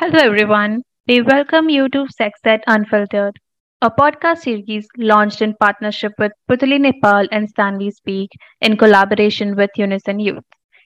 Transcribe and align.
Hello, 0.00 0.20
everyone. 0.20 0.82
We 1.08 1.22
welcome 1.22 1.68
you 1.68 1.88
to 1.88 2.06
Sex 2.16 2.38
Ed 2.44 2.62
Unfiltered, 2.68 3.36
a 3.82 3.90
podcast 3.90 4.38
series 4.38 4.86
launched 4.96 5.42
in 5.42 5.56
partnership 5.60 6.12
with 6.20 6.30
Putali 6.48 6.80
Nepal 6.80 7.26
and 7.32 7.52
Sanvi 7.52 7.90
Speak 7.92 8.30
in 8.60 8.76
collaboration 8.76 9.56
with 9.56 9.70
Unison 9.74 10.20
Youth. 10.20 10.44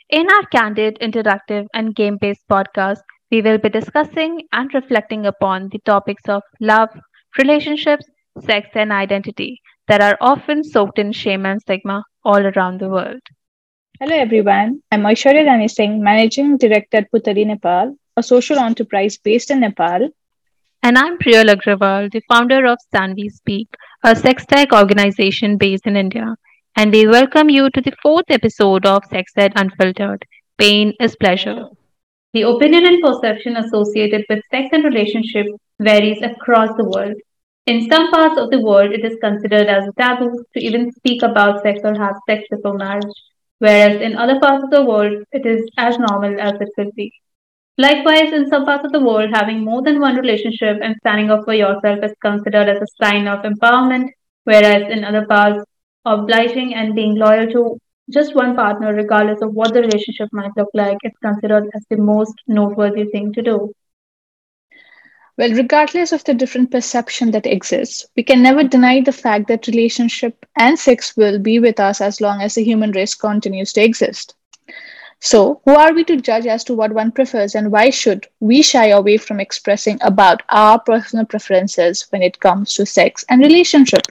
In 0.08 0.30
our 0.30 0.46
candid, 0.46 0.98
interactive, 1.02 1.66
and 1.74 1.94
game 1.94 2.16
based 2.22 2.48
podcast, 2.50 3.00
we 3.30 3.42
will 3.42 3.58
be 3.58 3.68
discussing 3.68 4.40
and 4.52 4.72
reflecting 4.72 5.26
upon 5.26 5.68
the 5.72 5.80
topics 5.80 6.26
of 6.26 6.42
love, 6.58 6.88
relationships, 7.36 8.06
sex, 8.40 8.70
and 8.74 8.90
identity 8.92 9.60
that 9.88 10.00
are 10.00 10.16
often 10.22 10.64
soaked 10.64 10.98
in 10.98 11.12
shame 11.12 11.44
and 11.44 11.60
stigma 11.60 12.02
all 12.24 12.46
around 12.46 12.80
the 12.80 12.88
world. 12.88 13.20
Hello 14.00 14.16
everyone, 14.16 14.80
I'm 14.90 15.02
Aishwarya 15.02 15.44
Rani 15.44 15.68
Singh, 15.68 16.02
Managing 16.02 16.56
Director 16.56 16.96
at 16.96 17.10
Putali 17.12 17.46
Nepal, 17.46 17.94
a 18.16 18.22
social 18.22 18.58
enterprise 18.58 19.16
based 19.16 19.50
in 19.50 19.60
Nepal. 19.60 20.10
And 20.82 20.98
I'm 20.98 21.16
Priyal 21.18 21.48
Agrawal, 21.54 22.12
the 22.12 22.20
founder 22.28 22.66
of 22.66 22.78
Sanvi 22.94 23.30
Speak, 23.30 23.68
a 24.04 24.14
sex 24.14 24.44
tech 24.44 24.72
organization 24.72 25.56
based 25.56 25.86
in 25.86 25.96
India. 25.96 26.36
And 26.76 26.92
we 26.92 27.06
welcome 27.06 27.48
you 27.48 27.70
to 27.70 27.80
the 27.80 27.94
fourth 28.02 28.26
episode 28.28 28.84
of 28.84 29.04
Sex 29.06 29.32
Ed 29.36 29.52
Unfiltered 29.56 30.26
Pain 30.58 30.92
is 31.00 31.16
Pleasure. 31.16 31.68
The 32.34 32.42
opinion 32.42 32.84
and 32.84 33.02
perception 33.02 33.56
associated 33.56 34.26
with 34.28 34.44
sex 34.50 34.68
and 34.72 34.84
relationship 34.84 35.46
varies 35.80 36.20
across 36.20 36.76
the 36.76 36.84
world. 36.84 37.14
In 37.66 37.88
some 37.90 38.10
parts 38.10 38.38
of 38.38 38.50
the 38.50 38.60
world, 38.60 38.92
it 38.92 39.06
is 39.06 39.16
considered 39.22 39.68
as 39.68 39.88
a 39.88 39.92
taboo 39.92 40.44
to 40.52 40.60
even 40.60 40.92
speak 40.92 41.22
about 41.22 41.62
sex 41.62 41.80
or 41.82 41.94
have 41.94 42.16
sex 42.28 42.42
before 42.50 42.76
marriage, 42.76 43.16
whereas 43.58 44.02
in 44.02 44.16
other 44.16 44.38
parts 44.38 44.64
of 44.64 44.70
the 44.70 44.84
world, 44.84 45.24
it 45.32 45.46
is 45.46 45.66
as 45.78 45.98
normal 45.98 46.38
as 46.38 46.60
it 46.60 46.68
could 46.76 46.94
be. 46.94 47.12
Likewise, 47.78 48.32
in 48.32 48.48
some 48.48 48.66
parts 48.66 48.84
of 48.84 48.92
the 48.92 49.00
world, 49.00 49.30
having 49.32 49.64
more 49.64 49.82
than 49.82 49.98
one 49.98 50.16
relationship 50.16 50.78
and 50.82 50.94
standing 50.98 51.30
up 51.30 51.44
for 51.44 51.54
yourself 51.54 52.00
is 52.02 52.12
considered 52.20 52.68
as 52.68 52.82
a 52.82 53.04
sign 53.04 53.26
of 53.26 53.44
empowerment, 53.44 54.10
whereas 54.44 54.90
in 54.90 55.04
other 55.04 55.26
parts, 55.26 55.64
obliging 56.04 56.74
and 56.74 56.94
being 56.94 57.14
loyal 57.14 57.50
to 57.50 57.78
just 58.10 58.34
one 58.34 58.54
partner, 58.54 58.92
regardless 58.92 59.40
of 59.40 59.54
what 59.54 59.72
the 59.72 59.80
relationship 59.80 60.28
might 60.32 60.50
look 60.56 60.68
like, 60.74 60.98
is 61.02 61.12
considered 61.22 61.70
as 61.74 61.84
the 61.88 61.96
most 61.96 62.34
noteworthy 62.46 63.04
thing 63.04 63.32
to 63.32 63.40
do. 63.40 63.72
Well, 65.38 65.52
regardless 65.52 66.12
of 66.12 66.22
the 66.24 66.34
different 66.34 66.70
perception 66.70 67.30
that 67.30 67.46
exists, 67.46 68.04
we 68.16 68.22
can 68.22 68.42
never 68.42 68.64
deny 68.64 69.00
the 69.00 69.12
fact 69.12 69.48
that 69.48 69.66
relationship 69.66 70.44
and 70.56 70.78
sex 70.78 71.16
will 71.16 71.38
be 71.38 71.58
with 71.58 71.80
us 71.80 72.02
as 72.02 72.20
long 72.20 72.42
as 72.42 72.54
the 72.54 72.64
human 72.64 72.92
race 72.92 73.14
continues 73.14 73.72
to 73.72 73.82
exist. 73.82 74.34
So, 75.24 75.60
who 75.64 75.76
are 75.76 75.94
we 75.94 76.02
to 76.06 76.16
judge 76.16 76.46
as 76.46 76.64
to 76.64 76.74
what 76.74 76.92
one 76.92 77.12
prefers, 77.12 77.54
and 77.54 77.70
why 77.70 77.90
should 77.90 78.26
we 78.40 78.60
shy 78.60 78.88
away 78.88 79.18
from 79.18 79.38
expressing 79.38 79.96
about 80.00 80.42
our 80.48 80.80
personal 80.80 81.24
preferences 81.24 82.08
when 82.10 82.22
it 82.22 82.40
comes 82.40 82.74
to 82.74 82.84
sex 82.84 83.24
and 83.28 83.40
relationship? 83.40 84.02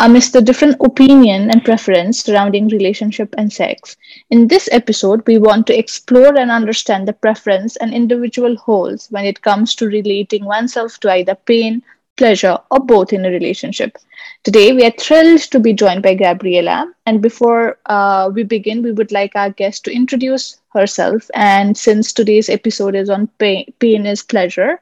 Amidst 0.00 0.32
the 0.32 0.42
different 0.42 0.78
opinion 0.80 1.48
and 1.48 1.64
preference 1.64 2.24
surrounding 2.24 2.66
relationship 2.66 3.32
and 3.38 3.52
sex, 3.52 3.96
in 4.30 4.48
this 4.48 4.68
episode, 4.72 5.24
we 5.28 5.38
want 5.38 5.68
to 5.68 5.78
explore 5.78 6.36
and 6.36 6.50
understand 6.50 7.06
the 7.06 7.12
preference 7.12 7.76
an 7.76 7.94
individual 7.94 8.56
holds 8.56 9.12
when 9.12 9.24
it 9.24 9.42
comes 9.42 9.76
to 9.76 9.86
relating 9.86 10.44
oneself 10.44 10.98
to 10.98 11.12
either 11.12 11.36
pain, 11.36 11.84
pleasure, 12.22 12.56
or 12.70 12.80
both 12.80 13.12
in 13.12 13.24
a 13.24 13.30
relationship. 13.30 13.98
Today, 14.44 14.72
we 14.72 14.84
are 14.84 14.98
thrilled 15.04 15.40
to 15.50 15.58
be 15.58 15.72
joined 15.72 16.02
by 16.02 16.14
Gabriela. 16.14 16.78
And 17.04 17.20
before 17.20 17.78
uh, 17.86 18.30
we 18.32 18.44
begin, 18.44 18.82
we 18.82 18.92
would 18.92 19.10
like 19.10 19.34
our 19.34 19.50
guest 19.50 19.84
to 19.84 19.92
introduce 19.92 20.60
herself. 20.72 21.30
And 21.34 21.76
since 21.76 22.12
today's 22.12 22.48
episode 22.48 22.94
is 22.94 23.10
on 23.10 23.26
pain, 23.38 23.72
pain 23.80 24.06
is 24.06 24.22
pleasure, 24.22 24.80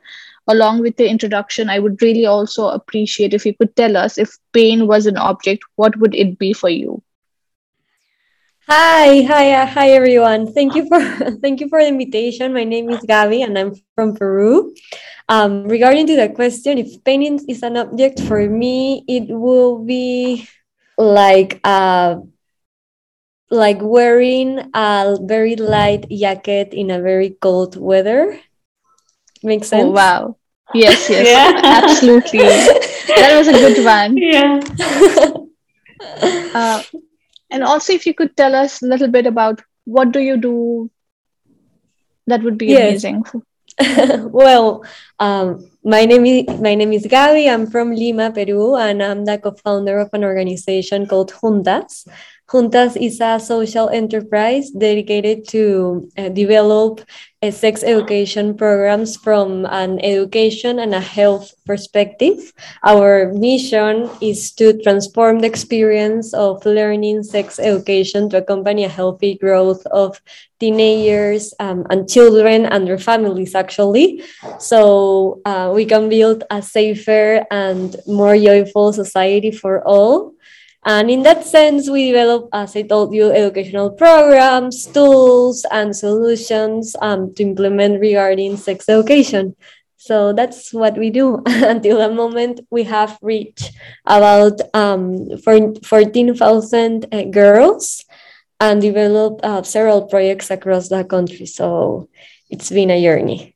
along 0.48 0.80
with 0.80 0.96
the 0.96 1.08
introduction, 1.08 1.70
I 1.70 1.78
would 1.78 2.02
really 2.02 2.26
also 2.26 2.68
appreciate 2.68 3.32
if 3.32 3.46
you 3.46 3.54
could 3.54 3.74
tell 3.74 3.96
us 3.96 4.18
if 4.18 4.36
pain 4.52 4.86
was 4.86 5.06
an 5.06 5.16
object, 5.16 5.64
what 5.76 5.96
would 5.96 6.14
it 6.14 6.38
be 6.38 6.52
for 6.52 6.68
you? 6.68 7.02
Hi, 8.70 9.26
hi, 9.26 9.50
uh, 9.50 9.66
hi 9.66 9.90
everyone. 9.98 10.46
Thank 10.46 10.76
you 10.76 10.86
for 10.86 11.02
thank 11.42 11.58
you 11.58 11.66
for 11.66 11.82
the 11.82 11.88
invitation. 11.88 12.54
My 12.54 12.62
name 12.62 12.88
is 12.88 13.02
Gabi 13.02 13.42
and 13.42 13.58
I'm 13.58 13.74
from 13.96 14.14
Peru. 14.14 14.72
Um, 15.28 15.66
regarding 15.66 16.06
to 16.06 16.14
the 16.14 16.28
question, 16.28 16.78
if 16.78 17.02
painting 17.02 17.42
is 17.50 17.64
an 17.64 17.76
object 17.76 18.22
for 18.22 18.38
me, 18.48 19.02
it 19.08 19.26
will 19.26 19.82
be 19.82 20.46
like 20.96 21.58
uh, 21.64 22.22
like 23.50 23.82
wearing 23.82 24.70
a 24.72 25.18
very 25.18 25.56
light 25.56 26.06
jacket 26.08 26.70
in 26.70 26.92
a 26.92 27.02
very 27.02 27.30
cold 27.42 27.74
weather. 27.74 28.38
Makes 29.42 29.74
oh, 29.74 29.82
sense. 29.82 29.90
Oh, 29.90 29.98
wow. 29.98 30.36
Yes, 30.74 31.10
yes, 31.10 31.26
yeah. 31.34 31.58
absolutely. 31.58 32.46
that 33.18 33.34
was 33.34 33.50
a 33.50 33.58
good 33.58 33.82
one. 33.82 34.14
Yeah. 34.22 34.62
Uh, 36.54 36.82
and 37.50 37.62
also, 37.62 37.92
if 37.92 38.06
you 38.06 38.14
could 38.14 38.36
tell 38.36 38.54
us 38.54 38.82
a 38.82 38.86
little 38.86 39.08
bit 39.08 39.26
about 39.26 39.62
what 39.84 40.12
do 40.12 40.20
you 40.20 40.36
do, 40.36 40.90
that 42.26 42.42
would 42.42 42.58
be 42.58 42.66
yes. 42.66 43.04
amazing. 43.04 43.24
well, 44.30 44.84
um, 45.18 45.70
my 45.84 46.04
name 46.04 46.26
is 46.26 46.60
my 46.60 46.74
name 46.74 46.92
is 46.92 47.06
Gabi. 47.06 47.52
I'm 47.52 47.66
from 47.66 47.92
Lima, 47.92 48.30
Peru, 48.30 48.76
and 48.76 49.02
I'm 49.02 49.24
the 49.24 49.38
co-founder 49.38 49.98
of 49.98 50.10
an 50.12 50.24
organization 50.24 51.06
called 51.06 51.32
Juntas. 51.32 52.06
Juntas 52.50 52.96
is 53.00 53.20
a 53.20 53.38
social 53.38 53.88
enterprise 53.90 54.70
dedicated 54.70 55.46
to 55.46 56.10
uh, 56.18 56.28
develop 56.30 57.00
uh, 57.42 57.50
sex 57.52 57.84
education 57.84 58.56
programs 58.56 59.16
from 59.16 59.66
an 59.66 60.00
education 60.00 60.80
and 60.80 60.92
a 60.92 61.00
health 61.00 61.54
perspective. 61.64 62.52
Our 62.82 63.32
mission 63.32 64.10
is 64.20 64.50
to 64.58 64.82
transform 64.82 65.38
the 65.38 65.46
experience 65.46 66.34
of 66.34 66.66
learning 66.66 67.22
sex 67.22 67.60
education 67.60 68.28
to 68.30 68.38
accompany 68.38 68.82
a 68.82 68.88
healthy 68.88 69.38
growth 69.38 69.86
of 69.86 70.20
teenagers 70.58 71.54
um, 71.60 71.86
and 71.88 72.10
children 72.10 72.66
and 72.66 72.84
their 72.84 72.98
families, 72.98 73.54
actually. 73.54 74.24
So 74.58 75.40
uh, 75.44 75.70
we 75.72 75.84
can 75.86 76.08
build 76.08 76.42
a 76.50 76.60
safer 76.62 77.46
and 77.52 77.94
more 78.08 78.36
joyful 78.36 78.92
society 78.92 79.52
for 79.52 79.86
all. 79.86 80.34
And 80.84 81.10
in 81.10 81.22
that 81.24 81.44
sense, 81.44 81.90
we 81.90 82.06
develop, 82.06 82.48
as 82.52 82.74
I 82.74 82.82
told 82.82 83.12
you, 83.12 83.30
educational 83.30 83.90
programs, 83.90 84.86
tools, 84.86 85.66
and 85.70 85.94
solutions 85.94 86.96
um, 87.02 87.34
to 87.34 87.42
implement 87.42 88.00
regarding 88.00 88.56
sex 88.56 88.88
education. 88.88 89.54
So 89.96 90.32
that's 90.32 90.72
what 90.72 90.96
we 90.96 91.10
do. 91.10 91.42
Until 91.46 91.98
the 91.98 92.14
moment, 92.14 92.60
we 92.70 92.84
have 92.84 93.18
reached 93.20 93.72
about 94.06 94.60
um, 94.72 95.36
14,000 95.44 97.06
uh, 97.12 97.24
girls 97.24 98.04
and 98.58 98.80
developed 98.80 99.44
uh, 99.44 99.62
several 99.62 100.06
projects 100.06 100.50
across 100.50 100.88
the 100.88 101.04
country. 101.04 101.44
So 101.44 102.08
it's 102.48 102.70
been 102.70 102.90
a 102.90 103.02
journey. 103.02 103.54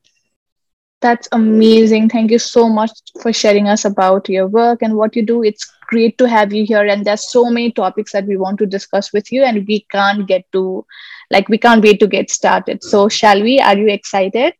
That's 1.01 1.29
amazing. 1.33 2.09
Thank 2.09 2.31
you 2.31 2.39
so 2.39 2.69
much 2.69 2.91
for 3.21 3.33
sharing 3.33 3.69
us 3.69 3.85
about 3.85 4.29
your 4.29 4.47
work 4.47 4.81
and 4.83 4.97
what 4.97 5.15
you 5.17 5.25
do. 5.25 5.43
It's 5.43 5.71
great 5.87 6.19
to 6.19 6.29
have 6.29 6.53
you 6.53 6.65
here. 6.65 6.87
And 6.87 7.05
there's 7.05 7.31
so 7.31 7.51
many 7.51 7.73
topics 7.73 8.13
that 8.13 8.27
we 8.27 8.37
want 8.37 8.59
to 8.59 8.67
discuss 8.67 9.13
with 9.13 9.31
you, 9.33 9.43
and 9.45 9.67
we 9.67 9.87
can't 9.91 10.27
get 10.27 10.51
to, 10.53 10.85
like, 11.31 11.49
we 11.49 11.59
can't 11.59 11.83
wait 11.83 12.01
to 12.01 12.07
get 12.07 12.31
started. 12.31 12.83
So, 12.83 13.09
shall 13.09 13.43
we? 13.43 13.61
Are 13.61 13.77
you 13.77 13.89
excited? 13.89 14.55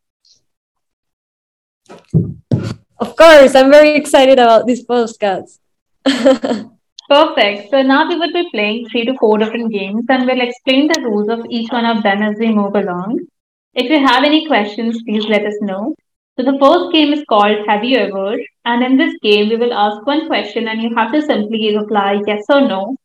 Of 2.97 3.15
course, 3.15 3.55
I'm 3.55 3.69
very 3.69 3.95
excited 3.95 4.39
about 4.39 4.67
this 4.67 4.83
podcast. 4.85 5.59
Perfect. 7.07 7.69
So 7.69 7.83
now 7.83 8.07
we 8.07 8.15
will 8.15 8.33
be 8.33 8.49
playing 8.49 8.87
three 8.89 9.05
to 9.05 9.13
four 9.19 9.37
different 9.37 9.71
games 9.71 10.05
and 10.09 10.25
we'll 10.25 10.41
explain 10.41 10.87
the 10.87 11.01
rules 11.01 11.29
of 11.29 11.45
each 11.49 11.71
one 11.71 11.85
of 11.85 12.01
them 12.01 12.23
as 12.23 12.37
we 12.39 12.51
move 12.51 12.75
along. 12.75 13.19
If 13.75 13.91
you 13.91 13.99
have 13.99 14.23
any 14.23 14.47
questions, 14.47 15.03
please 15.03 15.25
let 15.25 15.45
us 15.45 15.55
know. 15.61 15.93
So 16.37 16.43
the 16.43 16.57
first 16.59 16.91
game 16.91 17.13
is 17.13 17.23
called 17.29 17.65
Have 17.65 17.85
You 17.85 17.97
Ever? 17.97 18.35
And 18.65 18.83
in 18.83 18.97
this 18.97 19.15
game, 19.21 19.47
we 19.47 19.55
will 19.55 19.73
ask 19.73 20.05
one 20.05 20.27
question 20.27 20.67
and 20.67 20.81
you 20.81 20.93
have 20.93 21.13
to 21.13 21.21
simply 21.21 21.77
reply 21.77 22.21
yes 22.27 22.43
or 22.49 22.59
no. 22.59 22.97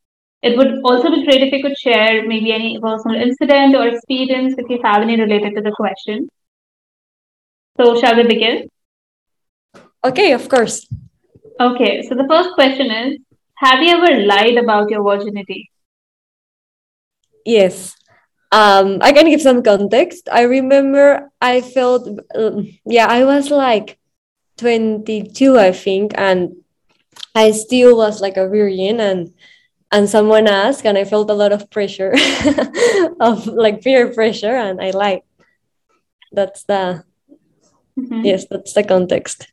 It 0.43 0.57
would 0.57 0.81
also 0.83 1.11
be 1.11 1.25
great 1.25 1.43
if 1.43 1.53
you 1.53 1.63
could 1.63 1.79
share 1.79 2.27
maybe 2.27 2.53
any 2.53 2.81
personal 2.81 3.21
incident 3.23 3.77
or 3.77 3.87
experience 3.87 4.55
if 4.59 4.69
you 4.69 4.81
have 4.83 5.03
any 5.03 5.21
related 5.21 5.55
to 5.55 5.61
the 5.61 5.71
question. 5.71 6.29
So 7.77 8.01
shall 8.01 8.17
we 8.17 8.25
begin? 8.25 8.69
Okay, 10.05 10.33
of 10.33 10.49
course. 10.49 10.89
Okay, 11.61 12.03
so 12.09 12.17
the 12.17 12.27
first 12.29 12.55
question 12.55 12.91
is 12.91 13.19
Have 13.59 13.81
you 13.81 13.91
ever 13.91 14.25
lied 14.25 14.57
about 14.57 14.91
your 14.91 15.05
virginity? 15.05 15.71
Yes 17.45 18.00
um 18.53 18.99
i 19.03 19.13
can 19.13 19.27
give 19.27 19.41
some 19.41 19.63
context 19.63 20.29
i 20.33 20.43
remember 20.43 21.31
i 21.41 21.61
felt 21.61 22.09
um, 22.35 22.67
yeah 22.85 23.07
i 23.07 23.25
was 23.25 23.51
like 23.51 23.99
22 24.59 25.59
i 25.59 25.73
think 25.73 26.13
and 26.17 26.57
i 27.35 27.51
still 27.51 27.97
was 27.97 28.21
like 28.21 28.37
a 28.37 28.49
virgin 28.49 29.01
and 29.01 29.33
and 29.93 30.09
someone 30.09 30.47
asked 30.47 30.85
and 30.85 30.99
i 30.99 31.05
felt 31.05 31.31
a 31.31 31.35
lot 31.35 31.53
of 31.53 31.71
pressure 31.71 32.15
of 33.21 33.47
like 33.47 33.83
peer 33.83 34.13
pressure 34.13 34.57
and 34.57 34.81
i 34.81 34.91
like 34.91 35.25
that's 36.33 36.65
the 36.65 37.05
Mm-hmm. 38.01 38.25
Yes, 38.25 38.47
that's 38.51 38.73
the 38.73 38.85
context. 38.85 39.53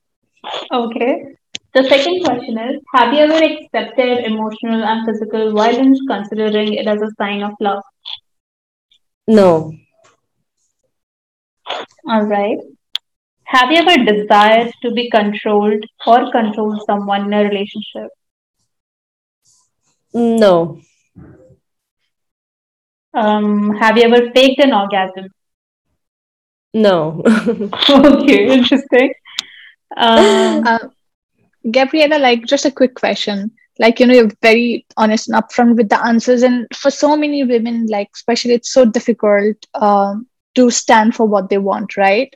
Okay. 0.71 1.35
The 1.73 1.83
second 1.83 2.23
question 2.23 2.57
is 2.57 2.81
Have 2.95 3.13
you 3.13 3.19
ever 3.19 3.43
accepted 3.43 4.25
emotional 4.25 4.83
and 4.83 5.05
physical 5.05 5.53
violence 5.53 5.99
considering 6.07 6.73
it 6.73 6.87
as 6.87 7.01
a 7.01 7.11
sign 7.17 7.43
of 7.43 7.51
love? 7.59 7.83
No. 9.27 9.73
All 12.07 12.23
right. 12.23 12.57
Have 13.43 13.71
you 13.71 13.77
ever 13.77 14.03
desired 14.03 14.71
to 14.81 14.91
be 14.91 15.09
controlled 15.09 15.83
or 16.05 16.31
control 16.31 16.81
someone 16.85 17.25
in 17.25 17.33
a 17.33 17.43
relationship? 17.43 18.09
No. 20.13 20.81
Um, 23.13 23.75
have 23.75 23.97
you 23.97 24.03
ever 24.03 24.31
faked 24.31 24.61
an 24.61 24.73
orgasm? 24.73 25.29
No. 26.73 27.23
okay, 27.89 28.53
interesting. 28.53 29.13
Um, 29.95 30.67
uh, 30.67 30.79
Gabriela, 31.69 32.19
like 32.19 32.45
just 32.45 32.65
a 32.65 32.71
quick 32.71 32.95
question. 32.95 33.51
Like, 33.79 33.99
you 33.99 34.07
know, 34.07 34.13
you're 34.13 34.31
very 34.41 34.85
honest 34.97 35.29
and 35.29 35.41
upfront 35.41 35.75
with 35.75 35.89
the 35.89 36.03
answers. 36.03 36.43
And 36.43 36.67
for 36.75 36.89
so 36.89 37.15
many 37.15 37.43
women, 37.43 37.87
like, 37.87 38.09
especially, 38.15 38.53
it's 38.53 38.71
so 38.71 38.85
difficult 38.85 39.57
um, 39.75 40.27
to 40.55 40.69
stand 40.69 41.15
for 41.15 41.27
what 41.27 41.49
they 41.49 41.57
want, 41.57 41.97
right? 41.97 42.33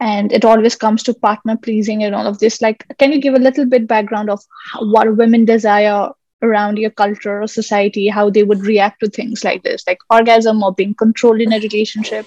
And 0.00 0.32
it 0.32 0.44
always 0.44 0.76
comes 0.76 1.02
to 1.04 1.14
partner 1.14 1.56
pleasing 1.56 2.04
and 2.04 2.14
all 2.14 2.26
of 2.26 2.38
this. 2.38 2.62
Like, 2.62 2.86
can 2.98 3.12
you 3.12 3.20
give 3.20 3.34
a 3.34 3.38
little 3.38 3.66
bit 3.66 3.86
background 3.86 4.30
of 4.30 4.40
what 4.80 5.16
women 5.16 5.44
desire 5.44 6.10
around 6.42 6.78
your 6.78 6.90
culture 6.90 7.42
or 7.42 7.46
society, 7.46 8.08
how 8.08 8.30
they 8.30 8.42
would 8.42 8.62
react 8.62 9.00
to 9.00 9.10
things 9.10 9.44
like 9.44 9.62
this, 9.62 9.84
like 9.86 9.98
orgasm 10.08 10.62
or 10.62 10.72
being 10.72 10.94
controlled 10.94 11.40
in 11.40 11.52
a 11.52 11.58
relationship? 11.58 12.26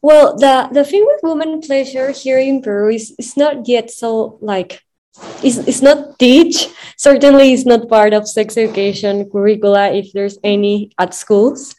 Well, 0.00 0.36
the 0.36 0.68
the 0.72 0.84
thing 0.84 1.04
with 1.04 1.20
woman 1.22 1.60
pleasure 1.60 2.10
here 2.10 2.38
in 2.38 2.62
Peru 2.62 2.90
is, 2.90 3.14
is 3.18 3.36
not 3.36 3.68
yet 3.68 3.90
so 3.90 4.38
like 4.40 4.82
it's, 5.42 5.58
it's 5.58 5.82
not 5.82 6.18
teach. 6.18 6.68
Certainly 6.96 7.52
it's 7.52 7.66
not 7.66 7.88
part 7.88 8.12
of 8.12 8.28
sex 8.28 8.56
education 8.56 9.28
curricula 9.30 9.90
if 9.92 10.12
there's 10.12 10.38
any 10.42 10.90
at 10.98 11.14
schools. 11.14 11.74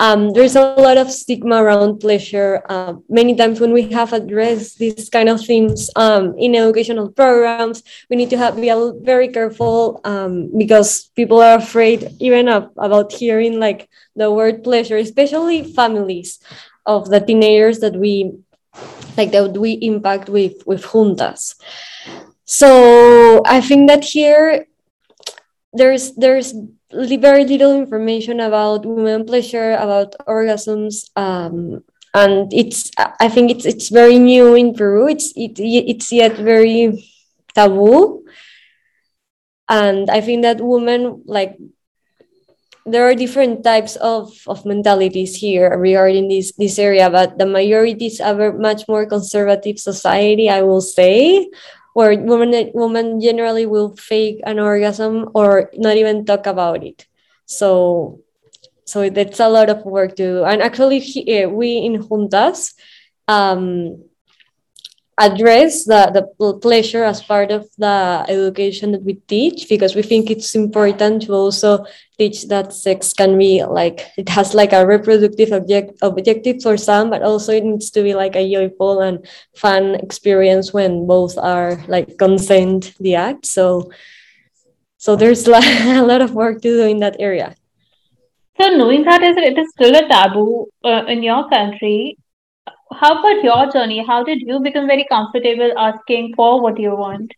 Um, 0.00 0.32
there's 0.32 0.56
a 0.56 0.74
lot 0.80 0.96
of 0.96 1.10
stigma 1.10 1.62
around 1.62 2.00
pleasure. 2.00 2.62
Uh, 2.70 2.94
many 3.10 3.36
times 3.36 3.60
when 3.60 3.74
we 3.74 3.82
have 3.92 4.14
addressed 4.14 4.78
these 4.78 5.10
kind 5.10 5.28
of 5.28 5.44
themes 5.44 5.90
um, 5.94 6.34
in 6.38 6.54
educational 6.54 7.10
programs 7.10 7.82
we 8.08 8.16
need 8.16 8.30
to 8.30 8.38
have 8.38 8.56
be 8.56 8.72
very 9.02 9.28
careful 9.28 10.00
um, 10.04 10.50
because 10.56 11.10
people 11.14 11.42
are 11.42 11.58
afraid 11.58 12.16
even 12.18 12.48
of, 12.48 12.70
about 12.78 13.12
hearing 13.12 13.60
like 13.60 13.90
the 14.16 14.32
word 14.32 14.64
pleasure 14.64 14.96
especially 14.96 15.64
families 15.74 16.40
of 16.86 17.10
the 17.10 17.20
teenagers 17.20 17.80
that 17.80 17.94
we 17.94 18.32
like 19.18 19.32
that 19.32 19.52
we 19.52 19.72
impact 19.82 20.30
with 20.30 20.54
with 20.66 20.82
juntas 20.82 21.56
so 22.50 23.42
I 23.46 23.60
think 23.60 23.86
that 23.86 24.02
here 24.02 24.66
there's 25.72 26.16
there's 26.16 26.52
very 26.90 27.44
little 27.46 27.78
information 27.78 28.40
about 28.40 28.84
women 28.84 29.24
pleasure, 29.24 29.78
about 29.78 30.18
orgasms, 30.26 31.06
um, 31.14 31.84
and 32.12 32.52
it's 32.52 32.90
I 32.98 33.28
think 33.28 33.52
it's 33.52 33.64
it's 33.64 33.88
very 33.88 34.18
new 34.18 34.58
in 34.58 34.74
Peru. 34.74 35.06
It's 35.06 35.30
it, 35.36 35.62
it's 35.62 36.10
yet 36.10 36.34
very 36.42 37.06
taboo, 37.54 38.26
and 39.68 40.10
I 40.10 40.20
think 40.20 40.42
that 40.42 40.60
women 40.60 41.22
like 41.26 41.54
there 42.84 43.06
are 43.06 43.14
different 43.14 43.62
types 43.62 43.94
of, 43.96 44.32
of 44.48 44.66
mentalities 44.66 45.36
here 45.36 45.70
regarding 45.78 46.26
this 46.26 46.50
this 46.58 46.80
area, 46.80 47.10
but 47.10 47.38
the 47.38 47.46
majority 47.46 48.06
is 48.06 48.18
a 48.18 48.34
much 48.58 48.88
more 48.88 49.06
conservative 49.06 49.78
society, 49.78 50.50
I 50.50 50.62
will 50.62 50.82
say, 50.82 51.46
where 51.94 52.18
women 52.18 52.70
women 52.74 53.20
generally 53.20 53.66
will 53.66 53.96
fake 53.96 54.40
an 54.44 54.58
orgasm 54.58 55.30
or 55.34 55.70
not 55.74 55.96
even 55.96 56.24
talk 56.24 56.46
about 56.46 56.84
it. 56.84 57.06
So 57.46 58.20
so 58.84 59.08
that's 59.08 59.38
a 59.38 59.48
lot 59.48 59.70
of 59.70 59.84
work 59.86 60.16
to 60.16 60.42
do. 60.42 60.44
And 60.44 60.60
actually, 60.60 60.98
he, 60.98 61.46
we 61.46 61.78
in 61.78 62.02
juntas 62.02 62.74
um, 63.28 64.02
address 65.20 65.84
the, 65.84 66.10
the 66.38 66.54
pleasure 66.54 67.04
as 67.04 67.22
part 67.22 67.50
of 67.50 67.68
the 67.76 68.24
education 68.26 68.92
that 68.92 69.02
we 69.02 69.14
teach 69.28 69.68
because 69.68 69.94
we 69.94 70.00
think 70.00 70.30
it's 70.30 70.54
important 70.54 71.20
to 71.22 71.34
also 71.34 71.84
teach 72.16 72.48
that 72.48 72.72
sex 72.72 73.12
can 73.12 73.36
be 73.36 73.62
like 73.62 74.06
it 74.16 74.30
has 74.30 74.54
like 74.54 74.72
a 74.72 74.86
reproductive 74.86 75.52
object 75.52 75.92
objective 76.00 76.62
for 76.62 76.78
some 76.78 77.10
but 77.10 77.22
also 77.22 77.52
it 77.52 77.64
needs 77.64 77.90
to 77.90 78.02
be 78.02 78.14
like 78.14 78.34
a 78.34 78.50
joyful 78.50 79.00
and 79.00 79.28
fun 79.54 79.94
experience 79.96 80.72
when 80.72 81.06
both 81.06 81.36
are 81.36 81.84
like 81.86 82.16
consent 82.16 82.94
the 82.98 83.14
act. 83.14 83.44
So 83.44 83.90
so 84.96 85.16
there's 85.16 85.46
like 85.46 85.68
a 86.00 86.02
lot 86.02 86.22
of 86.22 86.32
work 86.32 86.62
to 86.62 86.68
do 86.80 86.82
in 86.88 87.00
that 87.00 87.16
area. 87.20 87.54
So 88.58 88.68
knowing 88.68 89.04
that 89.04 89.22
is 89.22 89.36
it 89.36 89.58
is 89.58 89.68
still 89.70 89.94
a 89.94 90.08
taboo 90.08 90.66
uh, 90.82 91.04
in 91.08 91.22
your 91.22 91.46
country 91.50 92.16
how 92.92 93.18
about 93.18 93.42
your 93.42 93.70
journey? 93.70 94.04
How 94.06 94.24
did 94.24 94.40
you 94.40 94.60
become 94.60 94.86
very 94.86 95.06
comfortable 95.08 95.72
asking 95.78 96.34
for 96.34 96.60
what 96.60 96.78
you 96.78 96.94
want? 96.94 97.32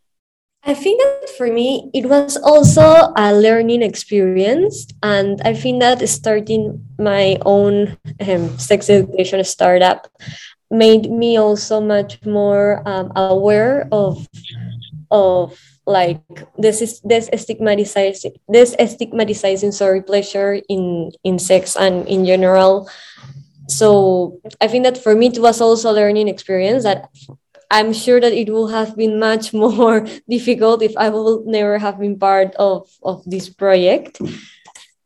I 0.65 0.75
think 0.75 1.03
that 1.03 1.31
for 1.37 1.49
me, 1.49 1.91
it 1.93 2.07
was 2.07 2.37
also 2.37 3.13
a 3.17 3.35
learning 3.35 3.83
experience. 3.83 4.87
And 5.03 5.41
I 5.45 5.55
think 5.55 5.81
that 5.81 6.09
starting 6.09 6.87
my 6.99 7.37
own 7.45 7.99
um, 8.21 8.59
sex 8.59 8.89
education 8.89 9.43
startup 9.45 10.07
made 10.71 11.11
me 11.11 11.37
also 11.37 11.81
much 11.81 12.25
more 12.25 12.81
um, 12.87 13.13
aware 13.17 13.89
of, 13.91 14.27
of 15.11 15.59
like 15.85 16.23
this 16.57 16.81
is 16.81 17.01
this 17.01 17.29
stigmatizing 17.35 18.33
this 18.49 18.77
stigmatizing 18.87 19.73
sorry 19.73 20.01
pleasure 20.01 20.61
in 20.69 21.11
in 21.25 21.41
sex 21.41 21.75
and 21.75 22.07
in 22.07 22.25
general 22.25 22.89
so 23.79 24.41
i 24.61 24.69
think 24.69 24.85
that 24.85 24.99
for 24.99 25.15
me 25.15 25.27
it 25.27 25.39
was 25.39 25.61
also 25.61 25.91
a 25.91 25.97
learning 26.01 26.29
experience 26.29 26.83
that 26.85 27.09
i'm 27.71 27.93
sure 27.93 28.21
that 28.21 28.33
it 28.33 28.53
would 28.53 28.71
have 28.71 28.97
been 28.97 29.19
much 29.19 29.53
more 29.65 30.07
difficult 30.29 30.83
if 30.83 30.97
i 30.97 31.09
would 31.09 31.47
never 31.47 31.79
have 31.79 31.99
been 31.99 32.19
part 32.19 32.55
of 32.57 32.89
of 33.03 33.23
this 33.27 33.49
project. 33.49 34.21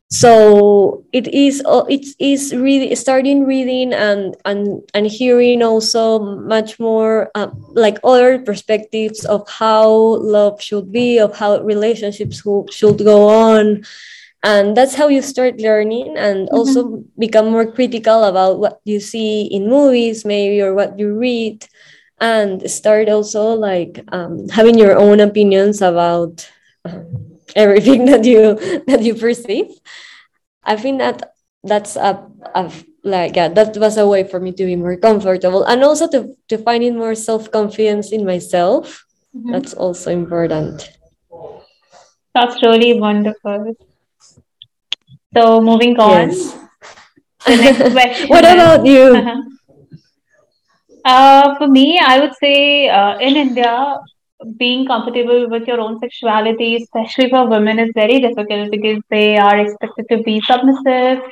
So 0.08 1.04
it 1.12 1.26
is 1.34 1.62
it 1.88 2.06
is 2.20 2.54
really 2.54 2.94
starting 2.94 3.44
reading 3.44 3.92
and 3.92 4.36
and 4.44 4.82
and 4.94 5.06
hearing 5.06 5.62
also 5.62 6.20
much 6.20 6.78
more 6.78 7.30
uh, 7.34 7.48
like 7.74 7.98
other 8.04 8.38
perspectives 8.38 9.24
of 9.24 9.49
how 9.49 9.90
love 10.23 10.62
should 10.62 10.92
be 10.92 11.18
of 11.18 11.37
how 11.37 11.58
relationships 11.61 12.40
should 12.70 12.99
go 13.02 13.28
on 13.28 13.82
and 14.47 14.76
that's 14.76 14.95
how 14.95 15.09
you 15.09 15.23
start 15.23 15.59
learning 15.59 16.15
and 16.17 16.47
mm-hmm. 16.47 16.55
also 16.55 17.03
become 17.19 17.50
more 17.50 17.67
critical 17.67 18.23
about 18.23 18.61
what 18.61 18.81
you 18.85 19.00
see 19.00 19.43
in 19.50 19.69
movies 19.69 20.25
maybe 20.25 20.62
or 20.62 20.73
what 20.73 20.97
you 20.99 21.19
read. 21.19 21.67
And 22.21 22.62
start 22.71 23.09
also 23.09 23.53
like 23.53 24.00
um, 24.12 24.49
having 24.49 24.79
your 24.79 24.97
own 24.97 25.19
opinions 25.19 25.83
about 25.83 26.49
uh, 26.85 27.03
everything 27.57 28.07
that 28.07 28.25
you 28.25 28.55
that 28.87 29.03
you 29.03 29.15
perceive. 29.15 29.67
I 30.62 30.76
think 30.76 30.99
that 30.99 31.35
that's 31.65 31.97
a, 31.97 32.23
a 32.55 32.71
like 33.03 33.35
yeah 33.35 33.49
that 33.49 33.76
was 33.76 33.99
a 33.99 34.07
way 34.07 34.23
for 34.23 34.38
me 34.38 34.53
to 34.53 34.65
be 34.65 34.76
more 34.76 34.97
comfortable 34.97 35.65
and 35.65 35.83
also 35.83 36.09
to, 36.11 36.35
to 36.49 36.57
finding 36.59 36.97
more 36.97 37.17
self-confidence 37.17 38.12
in 38.12 38.25
myself. 38.25 39.03
Mm-hmm. 39.35 39.53
that's 39.53 39.75
also 39.75 40.11
important. 40.11 40.88
That's 42.33 42.62
really 42.62 42.99
wonderful 42.99 43.76
so 45.37 45.61
moving 45.61 45.99
on. 45.99 46.31
Yes. 46.31 46.59
The 47.47 47.57
next 47.57 47.93
question. 47.93 48.28
what 48.28 48.45
about 48.45 48.87
you? 48.87 49.16
Uh-huh. 49.16 49.43
Uh, 51.05 51.55
for 51.57 51.69
me, 51.69 52.00
I 52.05 52.19
would 52.19 52.35
say 52.35 52.88
uh, 52.88 53.16
in 53.19 53.37
India, 53.37 53.97
being 54.57 54.87
comfortable 54.88 55.49
with 55.49 55.69
your 55.69 55.81
own 55.81 56.00
sexuality, 56.00 56.75
especially 56.75 57.31
for 57.31 57.49
women, 57.49 57.78
is 57.78 57.93
very 57.95 58.21
difficult 58.21 58.73
because 58.73 59.00
they 59.09 59.37
are 59.38 59.57
expected 59.57 60.07
to 60.11 60.23
be 60.25 60.40
submissive 60.40 61.23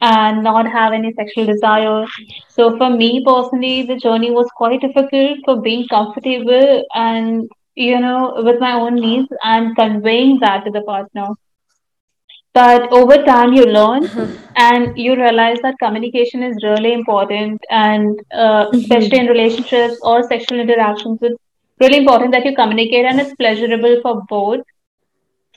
and 0.00 0.42
not 0.42 0.66
have 0.66 0.92
any 0.92 1.12
sexual 1.12 1.46
desire. 1.46 2.04
So 2.48 2.76
for 2.76 2.90
me 2.90 3.22
personally, 3.24 3.84
the 3.84 3.96
journey 3.96 4.32
was 4.32 4.48
quite 4.56 4.80
difficult 4.80 5.38
for 5.44 5.60
being 5.60 5.86
comfortable 5.86 6.84
and 6.94 7.48
you 7.76 8.00
know 8.00 8.42
with 8.44 8.58
my 8.58 8.72
own 8.72 8.96
needs 8.96 9.28
and 9.44 9.76
conveying 9.76 10.40
that 10.40 10.64
to 10.64 10.72
the 10.72 10.82
partner. 10.82 11.28
But 12.52 12.92
over 12.92 13.22
time, 13.24 13.52
you 13.52 13.64
learn 13.64 14.08
and 14.56 14.98
you 14.98 15.14
realize 15.14 15.58
that 15.62 15.78
communication 15.78 16.42
is 16.42 16.56
really 16.64 16.92
important. 16.92 17.60
And 17.70 18.18
uh, 18.32 18.66
mm-hmm. 18.66 18.78
especially 18.78 19.18
in 19.18 19.26
relationships 19.26 19.98
or 20.02 20.24
sexual 20.24 20.58
interactions, 20.58 21.18
it's 21.22 21.40
really 21.80 21.98
important 21.98 22.32
that 22.32 22.44
you 22.44 22.54
communicate 22.54 23.04
and 23.04 23.20
it's 23.20 23.34
pleasurable 23.36 24.00
for 24.02 24.22
both. 24.28 24.64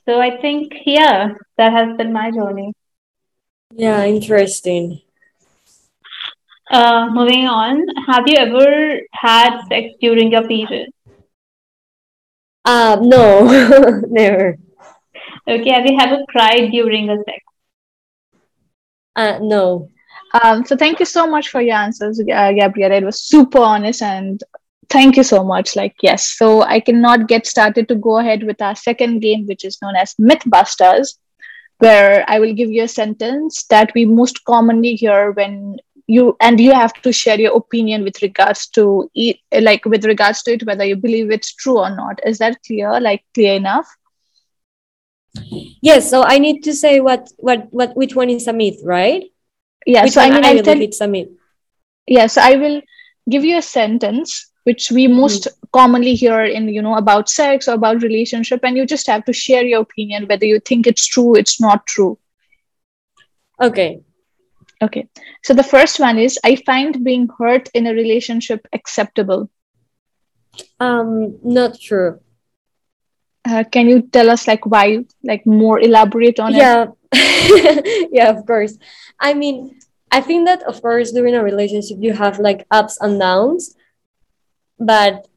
So 0.05 0.19
I 0.19 0.39
think, 0.39 0.73
yeah, 0.85 1.33
that 1.57 1.71
has 1.71 1.97
been 1.97 2.13
my 2.13 2.29
journey. 2.29 2.73
Yeah, 3.71 4.05
interesting. 4.05 5.01
Uh, 6.69 7.09
moving 7.11 7.47
on, 7.47 7.85
have 8.07 8.27
you 8.27 8.37
ever 8.37 9.01
had 9.11 9.61
sex 9.67 9.93
during 9.99 10.31
your 10.31 10.47
period? 10.47 10.89
Uh, 12.65 12.97
no, 13.01 14.01
never. 14.07 14.57
Okay, 15.47 15.63
we 15.63 15.71
have 15.71 15.85
you 15.85 15.97
ever 15.99 16.23
cried 16.29 16.71
during 16.71 17.09
a 17.09 17.17
sex? 17.17 17.39
Uh, 19.15 19.39
no. 19.41 19.89
Um, 20.41 20.65
so 20.65 20.75
thank 20.75 20.99
you 20.99 21.05
so 21.05 21.27
much 21.27 21.49
for 21.49 21.61
your 21.61 21.75
answers, 21.75 22.19
uh, 22.19 22.51
Gabriela. 22.53 22.95
It 22.95 23.03
was 23.03 23.21
super 23.21 23.59
honest 23.59 24.01
and 24.01 24.41
thank 24.89 25.17
you 25.17 25.23
so 25.23 25.43
much. 25.43 25.75
Like, 25.75 25.95
yes. 26.01 26.29
So 26.37 26.61
I 26.63 26.79
cannot 26.79 27.27
get 27.27 27.45
started 27.45 27.87
to 27.89 27.95
go 27.95 28.19
ahead 28.19 28.43
with 28.43 28.61
our 28.61 28.75
second 28.75 29.19
game, 29.19 29.45
which 29.45 29.65
is 29.65 29.77
known 29.81 29.95
as 29.95 30.15
Mythbusters, 30.15 31.17
where 31.79 32.23
I 32.27 32.39
will 32.39 32.53
give 32.53 32.71
you 32.71 32.83
a 32.83 32.87
sentence 32.87 33.65
that 33.65 33.91
we 33.93 34.05
most 34.05 34.43
commonly 34.45 34.95
hear 34.95 35.31
when 35.31 35.77
you 36.07 36.35
and 36.41 36.59
you 36.59 36.73
have 36.73 36.93
to 37.01 37.13
share 37.13 37.39
your 37.39 37.55
opinion 37.55 38.03
with 38.03 38.21
regards 38.21 38.67
to 38.69 39.09
it, 39.13 39.37
like 39.61 39.85
with 39.85 40.05
regards 40.05 40.41
to 40.43 40.53
it, 40.53 40.65
whether 40.65 40.85
you 40.85 40.95
believe 40.95 41.31
it's 41.31 41.53
true 41.53 41.79
or 41.79 41.89
not. 41.89 42.19
Is 42.25 42.37
that 42.39 42.57
clear? 42.65 42.99
Like 42.99 43.23
clear 43.33 43.55
enough? 43.55 43.87
Yes. 45.81 46.09
So 46.09 46.23
I 46.23 46.39
need 46.39 46.63
to 46.63 46.73
say 46.73 46.99
what 46.99 47.29
what 47.37 47.67
what 47.71 47.95
which 47.95 48.15
one 48.15 48.29
is 48.29 48.47
a 48.47 48.53
myth, 48.53 48.79
right? 48.83 49.23
Yeah. 49.85 50.03
Which 50.03 50.13
so 50.13 50.21
I 50.21 50.29
mean, 50.29 50.45
I 50.45 50.61
tell 50.61 50.79
it's 50.81 51.01
a 51.01 51.07
myth. 51.07 51.29
yeah 52.15 52.27
so 52.33 52.41
i 52.43 52.55
will 52.61 52.81
give 53.33 53.43
you 53.49 53.57
a 53.57 53.61
sentence 53.65 54.31
which 54.69 54.83
we 54.97 55.03
most 55.07 55.47
commonly 55.77 56.13
hear 56.21 56.39
in 56.57 56.67
you 56.77 56.81
know 56.85 56.95
about 57.01 57.29
sex 57.33 57.67
or 57.69 57.75
about 57.79 58.03
relationship 58.07 58.59
and 58.69 58.77
you 58.79 58.85
just 58.93 59.07
have 59.13 59.23
to 59.29 59.33
share 59.41 59.63
your 59.71 59.81
opinion 59.87 60.27
whether 60.31 60.45
you 60.51 60.59
think 60.69 60.87
it's 60.91 61.05
true 61.15 61.35
it's 61.43 61.59
not 61.67 61.85
true 61.93 62.11
Okay. 63.61 64.01
okay 64.81 65.07
so 65.43 65.53
the 65.53 65.67
first 65.73 65.99
one 65.99 66.17
is 66.27 66.37
i 66.43 66.55
find 66.69 67.03
being 67.03 67.27
hurt 67.39 67.69
in 67.73 67.87
a 67.87 67.93
relationship 67.93 68.67
acceptable 68.73 69.49
Um, 70.79 71.39
not 71.43 71.79
true. 71.79 72.19
Uh, 73.45 73.63
can 73.71 73.87
you 73.87 74.01
tell 74.01 74.29
us 74.29 74.47
like 74.47 74.65
why 74.65 75.03
like 75.23 75.45
more 75.45 75.79
elaborate 75.79 76.39
on 76.39 76.55
it? 76.55 76.57
Yeah. 76.57 76.87
Yeah 78.11 78.29
of 78.29 78.45
course. 78.45 78.77
I 79.19 79.33
mean 79.33 79.79
i 80.11 80.21
think 80.21 80.45
that 80.45 80.61
of 80.63 80.81
course 80.81 81.11
during 81.11 81.33
a 81.35 81.43
relationship 81.43 81.97
you 81.99 82.13
have 82.13 82.39
like 82.39 82.65
ups 82.71 82.97
and 83.01 83.19
downs. 83.19 83.75
But 84.79 85.27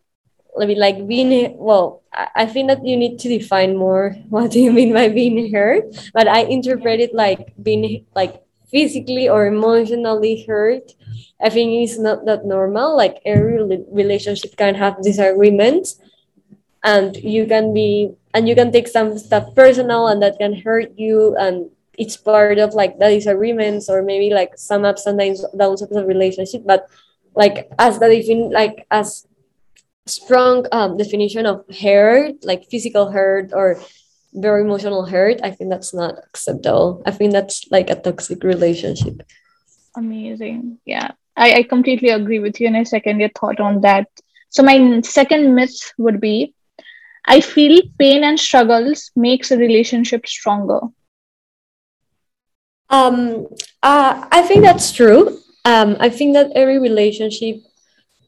let 0.57 0.69
me 0.69 0.75
like 0.75 1.07
being 1.07 1.57
well 1.59 2.03
I 2.35 2.47
think 2.47 2.69
that 2.69 2.85
you 2.85 2.97
need 2.97 3.19
to 3.21 3.29
define 3.29 3.77
more 3.77 4.17
what 4.29 4.51
do 4.51 4.61
you 4.61 4.73
mean 4.73 4.93
by 4.93 5.09
being 5.09 5.53
hurt. 5.53 5.85
But 6.15 6.29
i 6.29 6.41
interpret 6.45 7.01
it 7.01 7.15
like 7.15 7.53
being 7.63 8.07
like 8.15 8.43
physically 8.71 9.29
or 9.29 9.47
emotionally 9.47 10.45
hurt. 10.47 10.93
I 11.41 11.51
think 11.51 11.71
it's 11.85 11.99
not 11.99 12.25
that 12.27 12.45
normal. 12.47 12.97
Like 12.97 13.21
every 13.25 13.61
relationship 13.93 14.57
can 14.57 14.75
have 14.75 15.03
disagreements 15.03 16.01
and 16.87 17.17
you 17.17 17.47
can 17.47 17.75
be 17.75 18.15
and 18.33 18.49
you 18.49 18.55
can 18.55 18.71
take 18.71 18.87
some 18.87 19.19
stuff 19.19 19.53
personal 19.55 20.07
and 20.07 20.23
that 20.23 20.39
can 20.39 20.55
hurt 20.55 20.97
you 20.97 21.37
and 21.37 21.69
it's 21.99 22.17
part 22.17 22.59
of 22.59 22.75
like 22.75 22.99
the 22.99 23.09
disagreements 23.11 23.91
or 23.91 24.03
maybe 24.03 24.33
like 24.33 24.57
some 24.57 24.85
ups 24.85 25.07
and 25.07 25.19
downs, 25.19 25.83
of 25.83 25.91
the 25.91 26.05
relationship. 26.07 26.63
But 26.65 26.87
like 27.35 27.69
as 27.79 27.99
the 27.99 28.07
defin 28.07 28.53
like 28.53 28.87
as 28.91 29.27
strong 30.07 30.67
um, 30.73 30.97
definition 30.97 31.45
of 31.45 31.65
hurt 31.83 32.35
like 32.45 32.65
physical 32.71 33.11
hurt 33.11 33.51
or 33.53 33.81
very 34.33 34.63
emotional 34.63 35.05
hurt 35.05 35.41
i 35.43 35.51
think 35.51 35.69
that's 35.71 35.93
not 35.93 36.15
acceptable. 36.29 37.03
I 37.05 37.11
think 37.11 37.33
that's 37.33 37.67
like 37.71 37.91
a 37.91 37.97
toxic 37.97 38.45
relationship. 38.45 39.23
Amazing. 39.97 40.79
Yeah. 40.85 41.11
I, 41.37 41.55
I 41.55 41.63
completely 41.65 42.11
agree 42.11 42.39
with 42.39 42.61
you 42.61 42.69
and 42.69 42.77
i 42.77 42.85
second 42.85 43.19
your 43.19 43.31
thought 43.31 43.61
on 43.61 43.81
that. 43.81 44.09
So 44.51 44.63
my 44.63 45.01
second 45.01 45.55
myth 45.55 45.93
would 45.99 46.21
be 46.21 46.55
i 47.27 47.41
feel 47.41 47.81
pain 47.99 48.25
and 48.25 48.39
struggles 48.41 49.11
makes 49.17 49.51
a 49.51 49.57
relationship 49.57 50.27
stronger 50.27 50.81
Um, 52.89 53.47
uh, 53.83 54.27
I 54.31 54.43
think 54.43 54.63
that's 54.63 54.93
true. 54.93 55.39
Um, 55.65 55.97
I 55.99 56.09
think 56.09 56.35
that 56.35 56.53
every 56.55 56.79
relationship, 56.79 57.57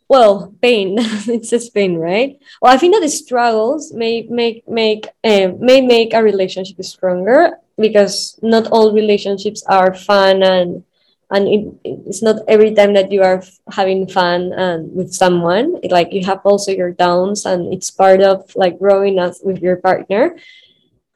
well, 0.09 0.55
pain, 0.63 0.97
it's 0.99 1.51
just 1.51 1.75
pain, 1.75 1.97
right? 1.97 2.39
Well, 2.61 2.73
I 2.75 2.79
think 2.79 2.95
that 2.95 3.01
the 3.01 3.09
struggles 3.09 3.93
may 3.93 4.23
make 4.31 4.67
make 4.69 5.07
uh, 5.25 5.49
may 5.59 5.81
make 5.81 6.15
a 6.15 6.23
relationship 6.23 6.83
stronger 6.85 7.59
because 7.79 8.39
not 8.43 8.67
all 8.69 8.93
relationships 8.93 9.63
are 9.69 9.95
fun 9.95 10.43
and 10.43 10.85
and 11.31 11.49
it, 11.49 11.63
it's 11.85 12.23
not 12.23 12.41
every 12.49 12.75
time 12.75 12.95
that 12.95 13.13
you 13.13 13.23
are 13.23 13.43
having 13.73 14.07
fun 14.09 14.53
and 14.53 14.95
with 14.95 15.13
someone. 15.13 15.77
It, 15.83 15.91
like 15.93 16.13
you 16.13 16.25
have 16.25 16.41
also 16.45 16.73
your 16.73 16.93
downs, 16.93 17.45
and 17.47 17.73
it's 17.73 17.91
part 17.91 18.21
of 18.21 18.51
like 18.57 18.79
growing 18.79 19.19
up 19.19 19.35
with 19.43 19.61
your 19.61 19.77
partner. 19.77 20.37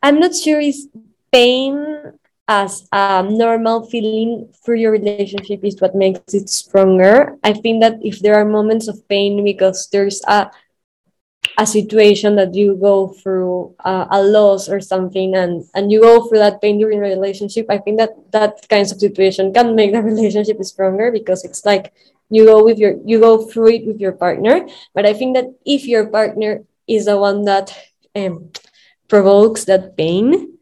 I'm 0.02 0.20
not 0.20 0.34
sure 0.34 0.60
is 0.60 0.88
pain 1.32 2.12
as 2.48 2.86
a 2.92 3.22
normal 3.22 3.86
feeling 3.86 4.52
through 4.64 4.76
your 4.76 4.92
relationship 4.92 5.64
is 5.64 5.80
what 5.80 5.94
makes 5.94 6.34
it 6.34 6.48
stronger. 6.50 7.38
I 7.42 7.52
think 7.52 7.80
that 7.82 7.98
if 8.02 8.20
there 8.20 8.34
are 8.34 8.44
moments 8.44 8.88
of 8.88 9.06
pain 9.08 9.44
because 9.44 9.88
there's 9.92 10.20
a 10.26 10.50
a 11.58 11.66
situation 11.66 12.36
that 12.36 12.54
you 12.54 12.76
go 12.76 13.08
through 13.08 13.74
uh, 13.84 14.06
a 14.10 14.22
loss 14.22 14.68
or 14.68 14.80
something 14.80 15.34
and 15.34 15.64
and 15.74 15.92
you 15.92 16.00
go 16.00 16.26
through 16.26 16.38
that 16.38 16.60
pain 16.62 16.78
during 16.78 16.98
a 16.98 17.02
relationship 17.02 17.66
i 17.68 17.76
think 17.76 17.98
that 17.98 18.10
that 18.32 18.66
kinds 18.68 18.90
of 18.90 18.98
situation 18.98 19.52
can 19.52 19.74
make 19.74 19.92
the 19.92 20.02
relationship 20.12 20.56
stronger 20.64 21.12
because 21.12 21.44
it's 21.44 21.64
like 21.64 21.92
you 22.30 22.46
go 22.46 22.64
with 22.64 22.78
your 22.78 22.96
you 23.04 23.20
go 23.20 23.44
through 23.44 23.68
it 23.68 23.86
with 23.86 24.00
your 24.00 24.12
partner. 24.12 24.66
But 24.94 25.04
i 25.04 25.12
think 25.12 25.36
that 25.36 25.52
if 25.66 25.86
your 25.86 26.06
partner 26.06 26.64
is 26.88 27.04
the 27.04 27.18
one 27.18 27.44
that 27.44 27.76
um, 28.16 28.50
provokes 29.08 29.64
that 29.64 29.96
pain 29.96 30.56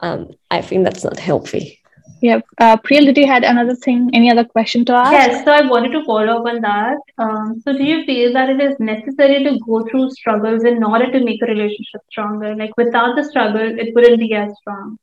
um, 0.00 0.34
i 0.50 0.60
think 0.60 0.84
that's 0.84 1.04
not 1.04 1.18
healthy 1.18 1.80
yeah 2.26 2.40
uh, 2.64 2.76
priyal 2.84 3.06
did 3.08 3.16
you 3.22 3.26
had 3.26 3.44
another 3.52 3.76
thing 3.86 4.10
any 4.20 4.30
other 4.30 4.44
question 4.44 4.84
to 4.84 4.92
ask 4.92 5.12
Yes, 5.16 5.44
so 5.44 5.52
I 5.52 5.62
wanted 5.62 5.92
to 5.92 6.04
follow 6.04 6.38
up 6.38 6.46
on 6.46 6.60
that. 6.60 6.98
Um, 7.18 7.60
so 7.62 7.72
do 7.72 7.82
you 7.82 8.04
feel 8.04 8.32
that 8.34 8.50
it 8.50 8.60
is 8.60 8.78
necessary 8.78 9.42
to 9.44 9.58
go 9.66 9.84
through 9.88 10.10
struggles 10.10 10.64
in 10.64 10.82
order 10.84 11.10
to 11.10 11.24
make 11.24 11.42
a 11.42 11.46
relationship 11.46 12.02
stronger? 12.10 12.54
Like 12.54 12.76
without 12.76 13.16
the 13.16 13.24
struggle, 13.24 13.78
it 13.78 13.94
wouldn't 13.94 14.18
be 14.18 14.34
as 14.34 14.52
strong. 14.58 14.98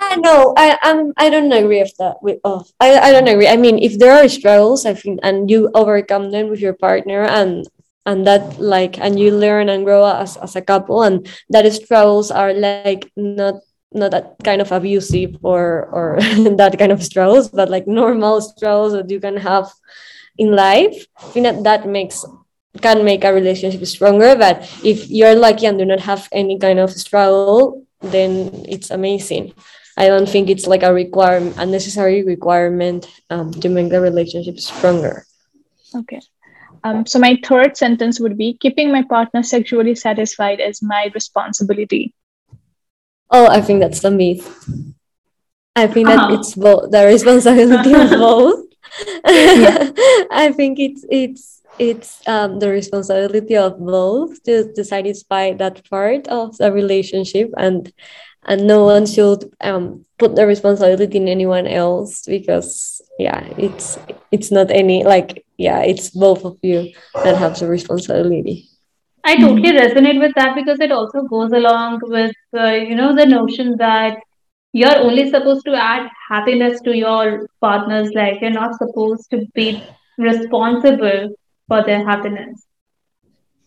I 0.00 0.16
know. 0.16 0.54
I 0.56 0.78
I'm 0.82 1.12
I 1.16 1.28
don't 1.28 1.52
agree 1.52 1.80
with 1.80 1.96
that. 1.98 2.22
With 2.22 2.38
oh, 2.44 2.64
I 2.78 2.98
I 2.98 3.10
don't 3.10 3.28
agree. 3.28 3.48
I 3.48 3.56
mean, 3.56 3.78
if 3.78 3.98
there 3.98 4.12
are 4.12 4.28
struggles, 4.28 4.86
I 4.86 4.94
think, 4.94 5.20
and 5.22 5.50
you 5.50 5.70
overcome 5.74 6.30
them 6.30 6.48
with 6.48 6.60
your 6.60 6.74
partner, 6.74 7.22
and 7.24 7.66
and 8.06 8.26
that 8.26 8.60
like, 8.60 8.98
and 8.98 9.18
you 9.18 9.34
learn 9.34 9.68
and 9.68 9.84
grow 9.84 10.06
as 10.06 10.36
as 10.36 10.54
a 10.54 10.62
couple, 10.62 11.02
and 11.02 11.26
that 11.50 11.66
struggles 11.72 12.30
are 12.30 12.54
like 12.54 13.10
not 13.16 13.54
not 13.92 14.10
that 14.10 14.36
kind 14.44 14.60
of 14.60 14.72
abusive 14.72 15.36
or 15.42 15.86
or 15.92 16.16
that 16.56 16.76
kind 16.78 16.92
of 16.92 17.02
struggles, 17.02 17.48
but 17.48 17.70
like 17.70 17.86
normal 17.86 18.40
struggles 18.40 18.92
that 18.92 19.10
you 19.10 19.20
can 19.20 19.36
have 19.36 19.70
in 20.36 20.54
life. 20.54 21.06
I 21.18 21.28
think 21.32 21.44
that 21.44 21.64
that 21.64 21.88
makes 21.88 22.24
can 22.80 23.04
make 23.04 23.24
a 23.24 23.32
relationship 23.32 23.84
stronger. 23.86 24.36
But 24.36 24.62
if 24.84 25.08
you're 25.10 25.34
lucky 25.34 25.66
and 25.66 25.78
do 25.78 25.84
not 25.84 26.00
have 26.00 26.28
any 26.32 26.58
kind 26.58 26.78
of 26.78 26.90
struggle, 26.92 27.84
then 28.00 28.64
it's 28.68 28.90
amazing. 28.90 29.52
I 29.96 30.06
don't 30.06 30.28
think 30.28 30.48
it's 30.48 30.66
like 30.68 30.84
a 30.84 30.94
requirement, 30.94 31.56
a 31.58 31.66
necessary 31.66 32.22
requirement 32.22 33.10
um, 33.30 33.50
to 33.50 33.68
make 33.68 33.90
the 33.90 34.00
relationship 34.00 34.60
stronger. 34.60 35.26
okay 35.94 36.20
um, 36.84 37.06
so 37.06 37.18
my 37.18 37.38
third 37.44 37.76
sentence 37.76 38.20
would 38.20 38.36
be 38.38 38.54
keeping 38.54 38.92
my 38.92 39.02
partner 39.02 39.42
sexually 39.42 39.94
satisfied 39.94 40.60
is 40.60 40.82
my 40.82 41.10
responsibility 41.14 42.14
Oh, 43.30 43.46
I 43.48 43.60
think 43.60 43.80
that's 43.80 44.00
the 44.00 44.10
myth. 44.10 44.46
I 45.76 45.86
think 45.86 46.08
that 46.08 46.18
Uh-huh. 46.18 46.34
it's 46.34 46.54
both 46.54 46.90
the 46.90 47.06
responsibility 47.06 47.92
of 47.94 48.10
both. 48.26 48.64
I 50.30 50.52
think 50.56 50.78
it's 50.78 51.04
it's 51.10 51.62
it's 51.78 52.26
um, 52.26 52.58
the 52.58 52.68
responsibility 52.70 53.56
of 53.56 53.78
both 53.78 54.42
to, 54.44 54.72
to 54.74 54.84
satisfy 54.84 55.52
that 55.54 55.88
part 55.88 56.26
of 56.28 56.56
the 56.58 56.72
relationship 56.72 57.50
and 57.56 57.92
and 58.46 58.66
no 58.66 58.84
one 58.84 59.06
should 59.06 59.44
um, 59.60 60.04
put 60.18 60.34
the 60.34 60.46
responsibility 60.46 61.18
in 61.18 61.28
anyone 61.28 61.66
else 61.66 62.24
because 62.26 63.00
yeah 63.18 63.44
it's 63.58 63.98
it's 64.32 64.50
not 64.50 64.70
any 64.70 65.04
like 65.04 65.44
yeah 65.58 65.82
it's 65.82 66.10
both 66.10 66.44
of 66.44 66.56
you 66.62 66.90
that 67.24 67.36
have 67.36 67.58
the 67.58 67.68
responsibility 67.68 68.68
I 69.24 69.36
totally 69.36 69.72
resonate 69.72 70.20
with 70.20 70.34
that 70.36 70.54
because 70.54 70.80
it 70.80 70.92
also 70.92 71.22
goes 71.22 71.52
along 71.52 72.00
with, 72.04 72.34
uh, 72.56 72.70
you 72.70 72.94
know, 72.94 73.14
the 73.14 73.26
notion 73.26 73.76
that 73.78 74.18
you're 74.72 74.98
only 74.98 75.30
supposed 75.30 75.64
to 75.66 75.74
add 75.74 76.08
happiness 76.28 76.80
to 76.82 76.96
your 76.96 77.46
partner's 77.60 78.12
life. 78.12 78.38
You're 78.40 78.50
not 78.50 78.76
supposed 78.76 79.30
to 79.30 79.46
be 79.54 79.82
responsible 80.18 81.34
for 81.66 81.84
their 81.84 82.04
happiness. 82.04 82.64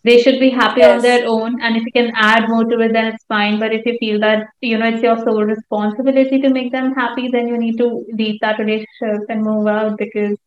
They 0.03 0.19
should 0.21 0.39
be 0.39 0.49
happy 0.49 0.83
on 0.83 0.99
their 1.01 1.27
own, 1.27 1.61
and 1.61 1.77
if 1.77 1.83
you 1.85 1.91
can 1.91 2.11
add 2.15 2.49
more 2.49 2.63
to 2.63 2.79
it, 2.79 2.91
then 2.91 3.05
it's 3.05 3.23
fine. 3.25 3.59
But 3.59 3.71
if 3.71 3.85
you 3.85 3.97
feel 3.99 4.19
that, 4.21 4.47
you 4.59 4.79
know, 4.79 4.87
it's 4.87 5.03
your 5.03 5.17
sole 5.17 5.43
responsibility 5.43 6.41
to 6.41 6.49
make 6.49 6.71
them 6.71 6.95
happy, 6.95 7.27
then 7.27 7.47
you 7.47 7.57
need 7.57 7.77
to 7.77 8.03
leave 8.11 8.39
that 8.41 8.57
relationship 8.57 9.29
and 9.29 9.43
move 9.43 9.67
out 9.67 9.97
because 9.99 10.37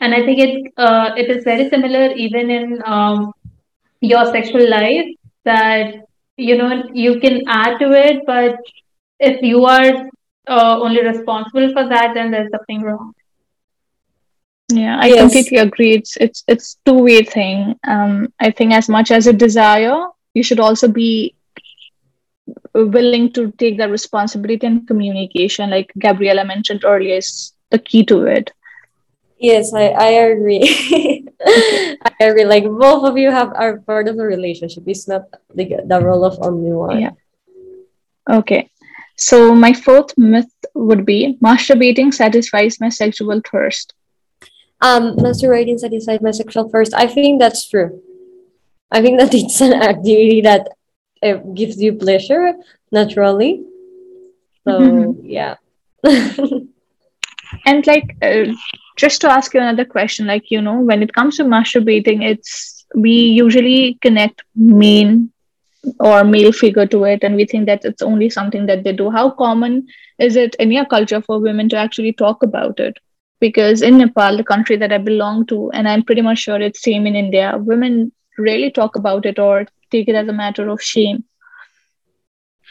and 0.00 0.14
I 0.14 0.24
think 0.24 0.38
it 0.38 0.72
uh, 0.76 1.10
it 1.16 1.28
is 1.28 1.44
very 1.44 1.68
similar 1.68 2.12
even 2.12 2.50
in 2.50 2.82
um, 2.86 3.32
your 4.00 4.24
sexual 4.32 4.68
life 4.70 5.06
that 5.44 5.94
you 6.36 6.56
know 6.56 6.82
you 6.92 7.20
can 7.20 7.42
add 7.48 7.78
to 7.78 7.92
it, 7.92 8.22
but 8.26 8.56
if 9.20 9.42
you 9.42 9.64
are 9.64 9.92
uh, 10.48 10.78
only 10.80 11.02
responsible 11.04 11.72
for 11.72 11.88
that, 11.88 12.12
then 12.14 12.30
there's 12.30 12.50
something 12.50 12.82
wrong. 12.82 13.12
Yeah, 14.68 14.98
I 15.00 15.10
Yes. 15.10 15.12
completely 15.12 15.58
agree. 15.58 15.92
It's 15.94 16.16
it's 16.16 16.42
it's 16.48 16.76
two 16.84 17.02
way 17.04 17.22
thing. 17.22 17.76
Um, 17.86 18.32
I 18.40 18.50
think 18.50 18.72
as 18.72 18.88
much 18.88 19.10
as 19.10 19.26
a 19.26 19.32
desire, 19.32 19.98
you 20.34 20.42
should 20.42 20.60
also 20.60 20.88
be 20.88 21.34
willing 22.74 23.32
to 23.32 23.52
take 23.58 23.78
that 23.78 23.90
responsibility 23.90 24.66
and 24.66 24.86
communication, 24.86 25.70
like 25.70 25.92
Gabriela 25.98 26.44
mentioned 26.44 26.84
earlier, 26.84 27.16
is 27.16 27.52
the 27.70 27.78
key 27.78 28.04
to 28.04 28.22
it. 28.24 28.52
Yes, 29.40 29.72
I, 29.74 29.88
I 29.88 30.10
agree. 30.32 31.26
I 31.46 32.24
agree. 32.24 32.44
Like 32.44 32.64
both 32.64 33.04
of 33.08 33.18
you 33.18 33.30
have 33.30 33.52
are 33.56 33.78
part 33.80 34.08
of 34.08 34.18
a 34.18 34.24
relationship. 34.24 34.84
It's 34.86 35.08
not 35.08 35.22
the, 35.54 35.80
the 35.86 36.00
role 36.00 36.24
of 36.24 36.38
only 36.42 36.72
one. 36.72 37.00
Yeah. 37.00 37.10
Okay. 38.30 38.70
So 39.16 39.54
my 39.54 39.72
fourth 39.72 40.16
myth 40.18 40.52
would 40.74 41.04
be 41.06 41.38
masturbating 41.42 42.12
satisfies 42.12 42.80
my 42.80 42.88
sexual 42.90 43.40
thirst. 43.50 43.94
Um, 44.82 45.16
masturbating 45.16 45.78
satisfies 45.78 46.20
my 46.22 46.32
sexual 46.32 46.68
thirst. 46.68 46.94
I 46.94 47.06
think 47.08 47.40
that's 47.40 47.68
true. 47.68 48.00
I 48.90 49.00
think 49.02 49.18
that 49.20 49.34
it's 49.34 49.60
an 49.60 49.74
activity 49.74 50.40
that 50.42 50.68
uh, 51.22 51.34
gives 51.54 51.80
you 51.80 51.92
pleasure 51.94 52.54
naturally. 52.92 53.62
So 54.64 54.72
Mhm. 54.80 55.20
yeah. 55.24 55.56
And 57.66 57.86
like, 57.86 58.16
uh, 58.22 58.46
just 59.00 59.20
to 59.22 59.30
ask 59.30 59.54
you 59.54 59.60
another 59.60 59.84
question, 59.84 60.26
like, 60.26 60.50
you 60.50 60.60
know, 60.60 60.80
when 60.80 61.02
it 61.02 61.12
comes 61.14 61.36
to 61.38 61.44
masturbating, 61.44 62.22
it's 62.30 62.86
we 62.94 63.12
usually 63.12 63.98
connect 64.02 64.42
mean 64.56 65.30
or 66.00 66.24
male 66.24 66.52
figure 66.52 66.86
to 66.86 67.04
it, 67.04 67.22
and 67.24 67.36
we 67.36 67.46
think 67.46 67.66
that 67.66 67.84
it's 67.84 68.02
only 68.02 68.28
something 68.30 68.66
that 68.66 68.84
they 68.84 68.92
do. 68.92 69.10
How 69.10 69.30
common 69.30 69.86
is 70.18 70.36
it 70.36 70.54
in 70.56 70.72
your 70.72 70.86
culture 70.86 71.22
for 71.22 71.40
women 71.40 71.68
to 71.70 71.76
actually 71.76 72.12
talk 72.12 72.42
about 72.42 72.80
it? 72.80 72.98
Because 73.40 73.82
in 73.82 73.98
Nepal, 73.98 74.36
the 74.36 74.44
country 74.44 74.76
that 74.76 74.92
I 74.92 74.98
belong 74.98 75.46
to, 75.46 75.70
and 75.72 75.88
I'm 75.88 76.02
pretty 76.02 76.22
much 76.22 76.38
sure 76.40 76.60
it's 76.60 76.82
same 76.82 77.06
in 77.06 77.16
India, 77.16 77.54
women 77.58 78.12
rarely 78.38 78.70
talk 78.70 78.96
about 78.96 79.26
it 79.26 79.38
or 79.38 79.66
take 79.90 80.08
it 80.08 80.14
as 80.14 80.28
a 80.28 80.32
matter 80.32 80.68
of 80.68 80.82
shame. 80.82 81.24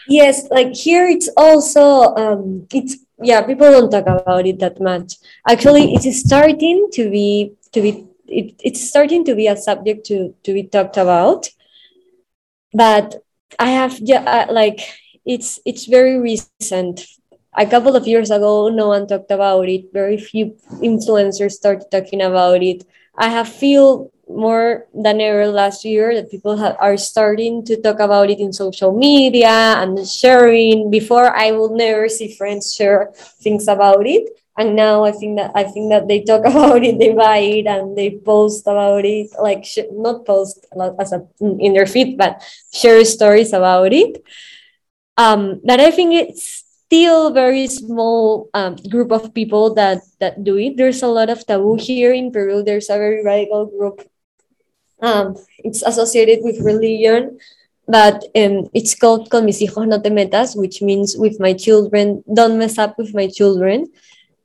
Yes, 0.07 0.49
like 0.49 0.73
here 0.75 1.07
it's 1.07 1.29
also 1.37 2.15
um 2.15 2.67
it's 2.73 2.97
yeah, 3.23 3.41
people 3.41 3.71
don't 3.71 3.91
talk 3.91 4.07
about 4.07 4.45
it 4.45 4.59
that 4.59 4.79
much. 4.81 5.15
Actually, 5.47 5.93
it 5.93 6.05
is 6.05 6.21
starting 6.21 6.89
to 6.93 7.09
be 7.09 7.53
to 7.71 7.81
be 7.81 8.07
it, 8.27 8.55
it's 8.63 8.87
starting 8.87 9.23
to 9.25 9.35
be 9.35 9.47
a 9.47 9.55
subject 9.55 10.05
to 10.07 10.33
to 10.43 10.53
be 10.53 10.63
talked 10.63 10.97
about. 10.97 11.49
But 12.73 13.15
I 13.59 13.71
have 13.71 13.99
yeah, 13.99 14.23
uh, 14.49 14.53
like 14.53 14.79
it's 15.25 15.59
it's 15.65 15.85
very 15.85 16.19
recent. 16.19 16.87
A 17.39 17.65
couple 17.65 17.79
of 17.95 18.07
years 18.07 18.29
ago, 18.31 18.69
no 18.69 18.87
one 18.89 19.07
talked 19.07 19.31
about 19.31 19.67
it. 19.67 19.91
Very 19.91 20.17
few 20.17 20.55
influencers 20.81 21.51
started 21.51 21.89
talking 21.91 22.21
about 22.21 22.61
it. 22.63 22.85
I 23.17 23.29
have 23.29 23.47
feel 23.49 24.11
more 24.29 24.85
than 24.93 25.19
ever 25.19 25.47
last 25.47 25.83
year 25.83 26.13
that 26.13 26.29
people 26.29 26.55
have, 26.57 26.77
are 26.79 26.97
starting 26.97 27.65
to 27.65 27.81
talk 27.81 27.99
about 27.99 28.29
it 28.29 28.39
in 28.39 28.53
social 28.53 28.95
media 28.95 29.75
and 29.81 30.07
sharing. 30.07 30.91
Before, 30.91 31.35
I 31.35 31.51
would 31.51 31.71
never 31.71 32.07
see 32.07 32.35
friends 32.35 32.73
share 32.73 33.11
things 33.41 33.67
about 33.67 34.05
it, 34.05 34.29
and 34.57 34.75
now 34.75 35.03
I 35.03 35.11
think 35.11 35.37
that 35.37 35.51
I 35.55 35.63
think 35.63 35.89
that 35.89 36.07
they 36.07 36.21
talk 36.21 36.45
about 36.45 36.83
it, 36.83 36.99
they 36.99 37.13
buy 37.13 37.37
it, 37.37 37.67
and 37.67 37.97
they 37.97 38.19
post 38.19 38.67
about 38.67 39.05
it. 39.05 39.31
Like 39.41 39.65
not 39.91 40.25
post 40.25 40.65
as 40.99 41.11
a 41.11 41.25
in 41.41 41.73
their 41.73 41.87
feed, 41.87 42.17
but 42.17 42.41
share 42.71 43.03
stories 43.05 43.51
about 43.53 43.91
it. 43.93 44.23
Um, 45.17 45.59
I 45.67 45.91
think 45.91 46.13
it's 46.13 46.63
still 46.89 47.31
very 47.31 47.67
small 47.67 48.49
um, 48.53 48.75
group 48.89 49.11
of 49.11 49.33
people 49.33 49.73
that 49.75 50.01
that 50.19 50.43
do 50.43 50.57
it. 50.57 50.77
There's 50.77 51.03
a 51.03 51.07
lot 51.07 51.29
of 51.29 51.45
taboo 51.45 51.75
here 51.75 52.13
in 52.13 52.31
Peru. 52.31 52.63
There's 52.63 52.89
a 52.89 52.97
very 52.97 53.23
radical 53.23 53.65
group. 53.65 54.01
Um, 55.01 55.35
it's 55.59 55.81
associated 55.81 56.39
with 56.43 56.59
religion, 56.59 57.39
but 57.87 58.23
um, 58.35 58.69
it's 58.73 58.95
called 58.95 59.29
con 59.29 59.45
mis 59.45 59.61
hijos 59.61 59.87
no 59.87 59.99
te 59.99 60.09
metas, 60.09 60.55
which 60.55 60.81
means 60.81 61.15
with 61.17 61.39
my 61.39 61.53
children, 61.53 62.23
don't 62.31 62.57
mess 62.57 62.77
up 62.77 62.97
with 62.97 63.13
my 63.13 63.27
children. 63.27 63.87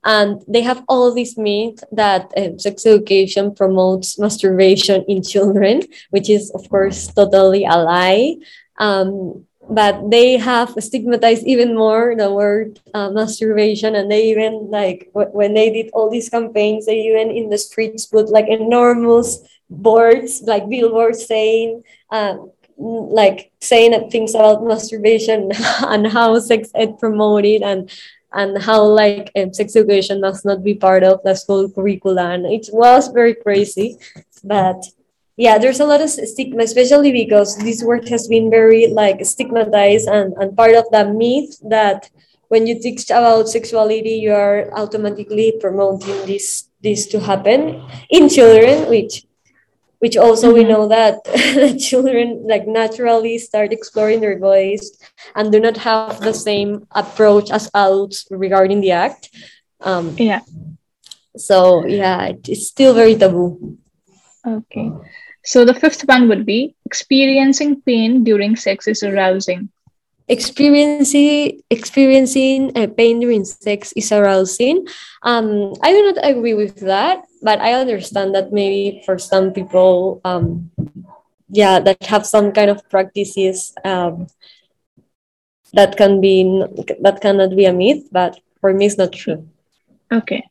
And 0.05 0.43
they 0.47 0.61
have 0.61 0.85
all 0.87 1.15
this 1.15 1.39
myth 1.39 1.83
that 1.93 2.31
um, 2.37 2.59
sex 2.59 2.85
education 2.85 3.55
promotes 3.55 4.19
masturbation 4.19 5.03
in 5.09 5.23
children, 5.23 5.83
which 6.11 6.29
is, 6.29 6.51
of 6.51 6.69
course, 6.69 7.07
totally 7.09 7.65
a 7.65 7.77
lie. 7.79 8.37
Um, 8.79 9.47
but 9.69 10.11
they 10.11 10.37
have 10.37 10.75
stigmatized 10.79 11.45
even 11.47 11.75
more 11.75 12.15
the 12.17 12.33
word 12.33 12.81
uh, 12.93 13.11
masturbation 13.11 13.95
and 13.95 14.11
they 14.11 14.31
even 14.31 14.71
like 14.71 15.11
w- 15.15 15.33
when 15.33 15.55
they 15.55 15.71
did 15.71 15.91
all 15.93 16.11
these 16.11 16.29
campaigns 16.29 16.87
they 16.87 17.01
even 17.01 17.31
in 17.31 17.49
the 17.49 17.59
streets 17.59 18.07
put 18.07 18.29
like 18.29 18.47
enormous 18.49 19.41
boards 19.71 20.43
like 20.43 20.69
billboards 20.69 21.27
saying 21.27 21.83
um, 22.11 22.51
like 22.77 23.53
saying 23.61 24.11
things 24.11 24.35
about 24.35 24.65
masturbation 24.65 25.51
and 25.87 26.07
how 26.07 26.39
sex 26.39 26.71
ed 26.75 26.99
promoted 26.99 27.63
and 27.63 27.91
and 28.33 28.61
how 28.63 28.83
like 28.83 29.31
um, 29.37 29.53
sex 29.55 29.77
education 29.77 30.21
must 30.21 30.45
not 30.45 30.63
be 30.65 30.75
part 30.75 31.05
of 31.05 31.23
the 31.23 31.35
school 31.35 31.71
curricula 31.71 32.33
and 32.33 32.47
it 32.47 32.69
was 32.73 33.09
very 33.09 33.35
crazy 33.35 33.97
but 34.43 34.85
yeah 35.37 35.57
there's 35.57 35.81
a 35.81 35.85
lot 35.85 36.01
of 36.01 36.11
stigma 36.11 36.63
especially 36.63 37.13
because 37.13 37.57
this 37.59 37.83
word 37.83 38.09
has 38.09 38.29
been 38.29 38.51
very 38.51 38.89
like 38.89 39.25
stigmatized 39.25 40.09
and, 40.09 40.35
and 40.35 40.57
part 40.57 40.75
of 40.75 40.85
the 40.91 41.05
myth 41.13 41.59
that 41.69 42.11
when 42.49 42.67
you 42.67 42.79
teach 42.81 43.05
about 43.11 43.49
sexuality 43.49 44.15
you 44.15 44.33
are 44.33 44.71
automatically 44.75 45.55
promoting 45.61 46.27
this 46.27 46.69
this 46.83 47.07
to 47.07 47.19
happen 47.21 47.83
in 48.11 48.29
children 48.29 48.89
which 48.89 49.25
which 50.05 50.17
also 50.27 50.53
we 50.53 50.65
Mhm. 50.65 50.71
know 50.73 50.85
that 50.97 51.17
children 51.89 52.45
like 52.53 52.67
naturally 52.69 53.39
start 53.49 53.73
exploring 53.73 54.21
their 54.21 54.39
voice 54.51 54.93
and 55.37 55.53
do 55.53 55.61
not 55.61 55.79
have 55.89 56.07
the 56.21 56.35
same 56.35 56.87
approach 56.93 57.51
as 57.51 57.71
adults 57.75 58.19
regarding 58.31 58.81
the 58.81 58.93
act 58.93 59.31
um, 59.81 60.15
Yeah. 60.19 60.41
so 61.37 61.87
yeah 61.87 62.33
it's 62.49 62.67
still 62.69 62.95
very 62.95 63.15
taboo 63.17 63.77
Okay. 64.47 64.91
So 65.45 65.65
the 65.65 65.75
fifth 65.75 66.03
one 66.07 66.29
would 66.29 66.45
be 66.47 66.75
experiencing 66.87 67.83
pain 67.83 68.25
during 68.25 68.57
sex 68.57 68.87
is 68.89 69.03
arousing. 69.03 69.71
Experiencing 70.29 71.61
experiencing 71.71 72.73
pain 72.97 73.21
during 73.21 73.45
sex 73.45 73.93
is 73.97 74.11
arousing 74.13 74.87
um 75.23 75.73
i 75.83 75.93
do 75.93 76.01
not 76.03 76.19
agree 76.25 76.55
with 76.55 76.77
that 76.81 77.25
but 77.43 77.61
i 77.61 77.73
understand 77.73 78.35
that 78.35 78.53
maybe 78.53 79.03
for 79.05 79.19
some 79.19 79.53
people 79.53 80.21
um 80.25 80.71
yeah 81.51 81.79
that 81.79 82.03
have 82.05 82.25
some 82.27 82.53
kind 82.53 82.71
of 82.71 82.81
practices 82.89 83.75
um 83.85 84.27
that 85.73 85.97
can 85.97 86.21
be 86.21 86.45
that 87.01 87.21
cannot 87.21 87.55
be 87.57 87.65
a 87.65 87.73
myth 87.73 88.09
but 88.13 88.39
for 88.61 88.73
me 88.73 88.87
it's 88.87 88.99
not 88.99 89.13
true 89.13 89.47
Okay. 90.13 90.45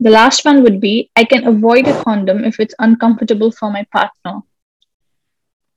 The 0.00 0.10
last 0.10 0.44
one 0.44 0.62
would 0.62 0.80
be 0.80 1.10
I 1.16 1.24
can 1.24 1.46
avoid 1.46 1.86
a 1.86 2.02
condom 2.02 2.44
if 2.44 2.60
it's 2.60 2.74
uncomfortable 2.78 3.50
for 3.50 3.70
my 3.70 3.84
partner. 3.92 4.42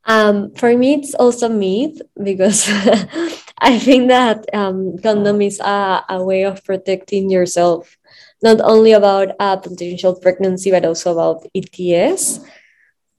Um, 0.08 0.52
for 0.56 0.76
me, 0.76 0.96
it's 0.96 1.14
also 1.16 1.50
myth 1.50 2.02
because 2.24 2.68
I 3.60 3.78
think 3.78 4.08
that 4.08 4.46
um, 4.54 4.98
condom 5.04 5.42
is 5.42 5.60
a, 5.60 6.04
a 6.10 6.24
way 6.24 6.44
of 6.44 6.64
protecting 6.64 7.30
yourself, 7.30 7.98
not 8.42 8.62
only 8.62 8.94
about 8.94 9.36
a 9.40 9.58
potential 9.58 10.16
pregnancy, 10.16 10.72
but 10.72 10.86
also 10.86 11.12
about 11.12 11.46
ETS. 11.54 12.40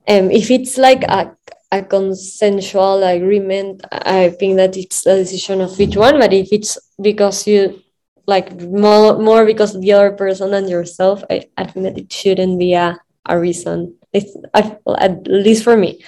Um, 0.08 0.30
if 0.30 0.50
it's 0.50 0.78
like 0.78 1.02
a, 1.04 1.36
a 1.70 1.82
consensual 1.82 3.02
agreement, 3.04 3.82
I 3.92 4.30
think 4.30 4.56
that 4.56 4.74
it's 4.76 5.04
a 5.06 5.16
decision 5.16 5.60
of 5.60 5.78
each 5.78 5.96
one. 5.96 6.18
But 6.18 6.32
if 6.32 6.48
it's 6.52 6.78
because 7.00 7.46
you 7.46 7.82
like 8.26 8.58
more, 8.62 9.18
more 9.18 9.44
because 9.44 9.74
of 9.74 9.82
the 9.82 9.92
other 9.92 10.12
person 10.12 10.52
than 10.52 10.68
yourself, 10.68 11.22
I, 11.28 11.44
I 11.58 11.64
think 11.64 11.84
that 11.84 11.98
it 11.98 12.10
shouldn't 12.10 12.58
be 12.58 12.72
a, 12.72 12.98
a 13.26 13.38
reason. 13.38 13.96
It's, 14.14 14.34
I, 14.54 14.78
at 14.98 15.26
least 15.26 15.64
for 15.64 15.76
me. 15.76 16.02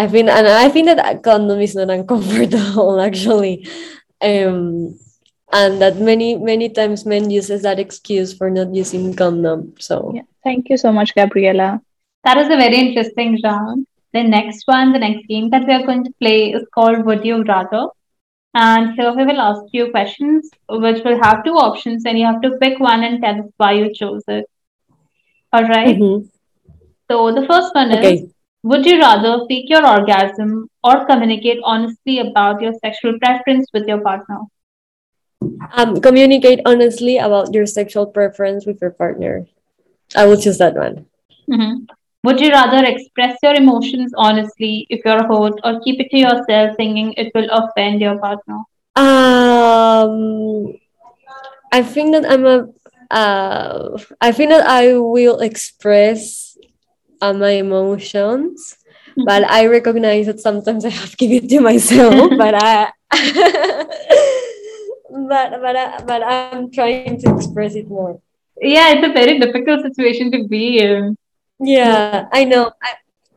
I 0.00 0.06
think 0.08 0.28
and 0.30 0.48
I 0.48 0.68
think 0.68 0.86
that 0.86 1.00
a 1.14 1.18
condom 1.18 1.60
is 1.60 1.74
not 1.74 1.90
uncomfortable 1.90 3.00
actually. 3.08 3.68
Um 4.22 4.98
and 5.52 5.80
that 5.82 5.96
many 6.08 6.28
many 6.50 6.68
times 6.78 7.04
men 7.12 7.30
uses 7.30 7.62
that 7.62 7.78
excuse 7.84 8.32
for 8.32 8.50
not 8.50 8.74
using 8.74 9.14
condom. 9.14 9.74
So 9.78 10.12
Yeah. 10.14 10.26
Thank 10.44 10.70
you 10.70 10.78
so 10.82 10.92
much, 10.98 11.14
Gabriela. 11.14 11.80
That 12.24 12.38
is 12.38 12.46
a 12.46 12.56
very 12.56 12.78
interesting 12.78 13.38
round. 13.44 13.86
The 14.12 14.22
next 14.22 14.66
one, 14.66 14.92
the 14.92 14.98
next 14.98 15.26
game 15.28 15.50
that 15.50 15.66
we 15.66 15.74
are 15.74 15.86
going 15.86 16.04
to 16.04 16.12
play 16.20 16.52
is 16.58 16.64
called 16.74 17.04
Would 17.04 17.24
You 17.24 17.42
Rather? 17.42 17.82
And 18.54 18.94
here 18.94 19.12
we 19.18 19.24
will 19.24 19.40
ask 19.40 19.62
you 19.72 19.90
questions 19.90 20.50
which 20.84 21.04
will 21.04 21.20
have 21.22 21.44
two 21.44 21.54
options, 21.66 22.04
and 22.04 22.18
you 22.18 22.26
have 22.26 22.40
to 22.46 22.50
pick 22.62 22.80
one 22.80 23.04
and 23.08 23.22
tell 23.22 23.38
us 23.42 23.52
why 23.58 23.72
you 23.80 23.92
chose 24.00 24.24
it. 24.38 24.46
All 25.52 25.68
right? 25.74 25.96
Mhm. 25.98 26.28
So 27.10 27.20
the 27.36 27.46
first 27.52 27.74
one 27.74 27.92
is 27.92 27.98
Okay. 27.98 28.28
Would 28.62 28.84
you 28.84 28.98
rather 29.00 29.46
fake 29.48 29.70
your 29.70 29.86
orgasm 29.86 30.68
or 30.84 31.06
communicate 31.06 31.60
honestly 31.64 32.18
about 32.18 32.60
your 32.60 32.72
sexual 32.84 33.18
preference 33.18 33.66
with 33.72 33.86
your 33.88 34.00
partner? 34.00 34.40
Um, 35.72 36.00
communicate 36.00 36.60
honestly 36.66 37.16
about 37.16 37.54
your 37.54 37.64
sexual 37.64 38.06
preference 38.06 38.66
with 38.66 38.78
your 38.82 38.90
partner. 38.90 39.46
I 40.14 40.26
will 40.26 40.36
choose 40.36 40.58
that 40.58 40.74
one. 40.74 41.06
Mhm. 41.48 41.86
Would 42.24 42.40
you 42.40 42.50
rather 42.50 42.84
express 42.84 43.38
your 43.42 43.54
emotions 43.54 44.12
honestly 44.16 44.86
if 44.90 45.00
you're 45.06 45.24
hurt 45.24 45.56
or 45.64 45.80
keep 45.80 45.98
it 46.00 46.10
to 46.10 46.18
yourself 46.18 46.76
thinking 46.76 47.14
it 47.16 47.32
will 47.34 47.48
offend 47.50 48.00
your 48.02 48.18
partner? 48.18 48.60
Um, 48.94 50.74
I 51.72 51.82
think 51.82 52.12
that 52.12 52.30
I'm 52.30 52.44
a. 52.44 52.68
Uh, 53.10 53.96
I 54.20 54.30
think 54.32 54.50
that 54.50 54.66
I 54.68 54.98
will 54.98 55.40
express 55.40 56.49
uh, 57.20 57.32
my 57.32 57.50
emotions, 57.50 58.76
but 59.16 59.48
I 59.48 59.66
recognize 59.66 60.26
that 60.26 60.40
sometimes 60.40 60.84
I 60.84 60.90
have 60.90 61.10
to 61.10 61.16
keep 61.16 61.44
it 61.44 61.48
to 61.48 61.60
myself. 61.60 62.30
but 62.38 62.54
I. 62.54 62.92
but 65.10 65.60
but 65.60 65.76
I, 65.76 66.02
but 66.06 66.22
I'm 66.22 66.70
trying 66.70 67.20
to 67.20 67.34
express 67.36 67.74
it 67.74 67.88
more. 67.88 68.20
Yeah, 68.60 68.92
it's 68.92 69.06
a 69.06 69.12
very 69.12 69.38
difficult 69.38 69.82
situation 69.82 70.30
to 70.32 70.46
be 70.46 70.78
in. 70.78 71.16
Yeah, 71.58 72.28
I 72.32 72.44
know. 72.44 72.72
I, 72.82 72.94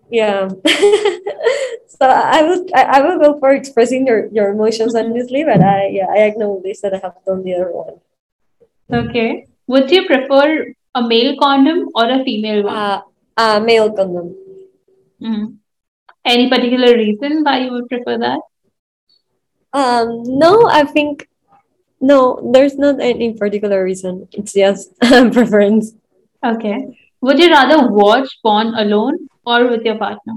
yeah. 0.10 0.48
so 1.88 2.06
I 2.06 2.44
will 2.44 2.66
I, 2.76 2.84
I 2.84 3.02
will 3.02 3.20
go 3.20 3.40
for 3.40 3.52
expressing 3.52 4.06
your, 4.06 4.28
your 4.28 4.50
emotions 4.50 4.96
honestly, 4.96 5.44
but 5.44 5.62
I 5.62 5.88
yeah 5.88 6.08
I 6.10 6.30
acknowledge 6.30 6.80
that 6.82 6.94
I 6.94 7.00
have 7.00 7.16
done 7.26 7.44
the 7.44 7.56
other 7.56 7.72
one. 7.72 8.00
Okay. 8.92 9.48
Would 9.68 9.92
you 9.92 10.06
prefer 10.06 10.74
a 10.94 11.08
male 11.08 11.36
condom 11.40 11.90
or 11.96 12.10
a 12.10 12.24
female 12.24 12.64
one? 12.64 12.76
Uh, 12.76 13.02
uh 13.38 13.60
male 13.60 13.92
condom. 13.92 14.36
Mhm. 15.22 15.58
Any 16.26 16.50
particular 16.50 16.96
reason 16.96 17.44
why 17.44 17.60
you 17.60 17.72
would 17.72 17.88
prefer 17.90 18.18
that? 18.18 18.40
Um, 19.74 20.24
no, 20.24 20.68
I 20.70 20.84
think 20.84 21.28
no, 22.00 22.40
there's 22.54 22.78
not 22.78 23.00
any 23.00 23.34
particular 23.34 23.84
reason. 23.84 24.28
It's 24.34 24.54
just 24.54 24.98
preference. 25.34 25.94
Okay. 26.44 26.98
Would 27.22 27.40
you 27.40 27.50
rather 27.50 27.88
watch 27.90 28.28
porn 28.44 28.74
alone 28.76 29.30
or 29.46 29.68
with 29.68 29.84
your 29.84 29.98
partner? 29.98 30.34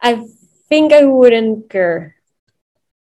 I 0.00 0.24
think 0.68 0.92
I 0.92 1.04
wouldn't 1.04 1.70
care. 1.70 2.16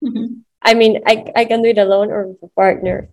Mhm. 0.03 0.43
I 0.63 0.75
mean, 0.75 1.01
I, 1.07 1.25
I 1.37 1.45
can 1.45 1.63
do 1.63 1.71
it 1.71 1.79
alone 1.79 2.11
or 2.11 2.27
with 2.29 2.43
a 2.43 2.49
partner. 2.49 3.09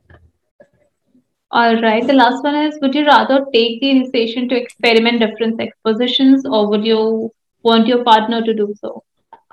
All 1.56 1.82
right. 1.82 2.06
The 2.06 2.14
last 2.14 2.44
one 2.44 2.56
is 2.56 2.78
Would 2.82 2.96
you 2.96 3.06
rather 3.06 3.46
take 3.54 3.82
the 3.82 3.90
initiation 3.92 4.50
to 4.50 4.56
experiment 4.56 5.20
different 5.22 5.58
sex 5.58 5.76
positions 5.84 6.46
or 6.46 6.68
would 6.70 6.86
you 6.86 7.32
want 7.64 7.88
your 7.88 8.04
partner 8.04 8.42
to 8.44 8.54
do 8.54 8.74
so? 8.80 9.04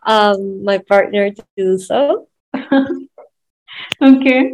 Um, 0.06 0.64
my 0.64 0.78
partner 0.78 1.30
to 1.30 1.44
do 1.56 1.78
so. 1.78 2.28
Okay. 4.02 4.52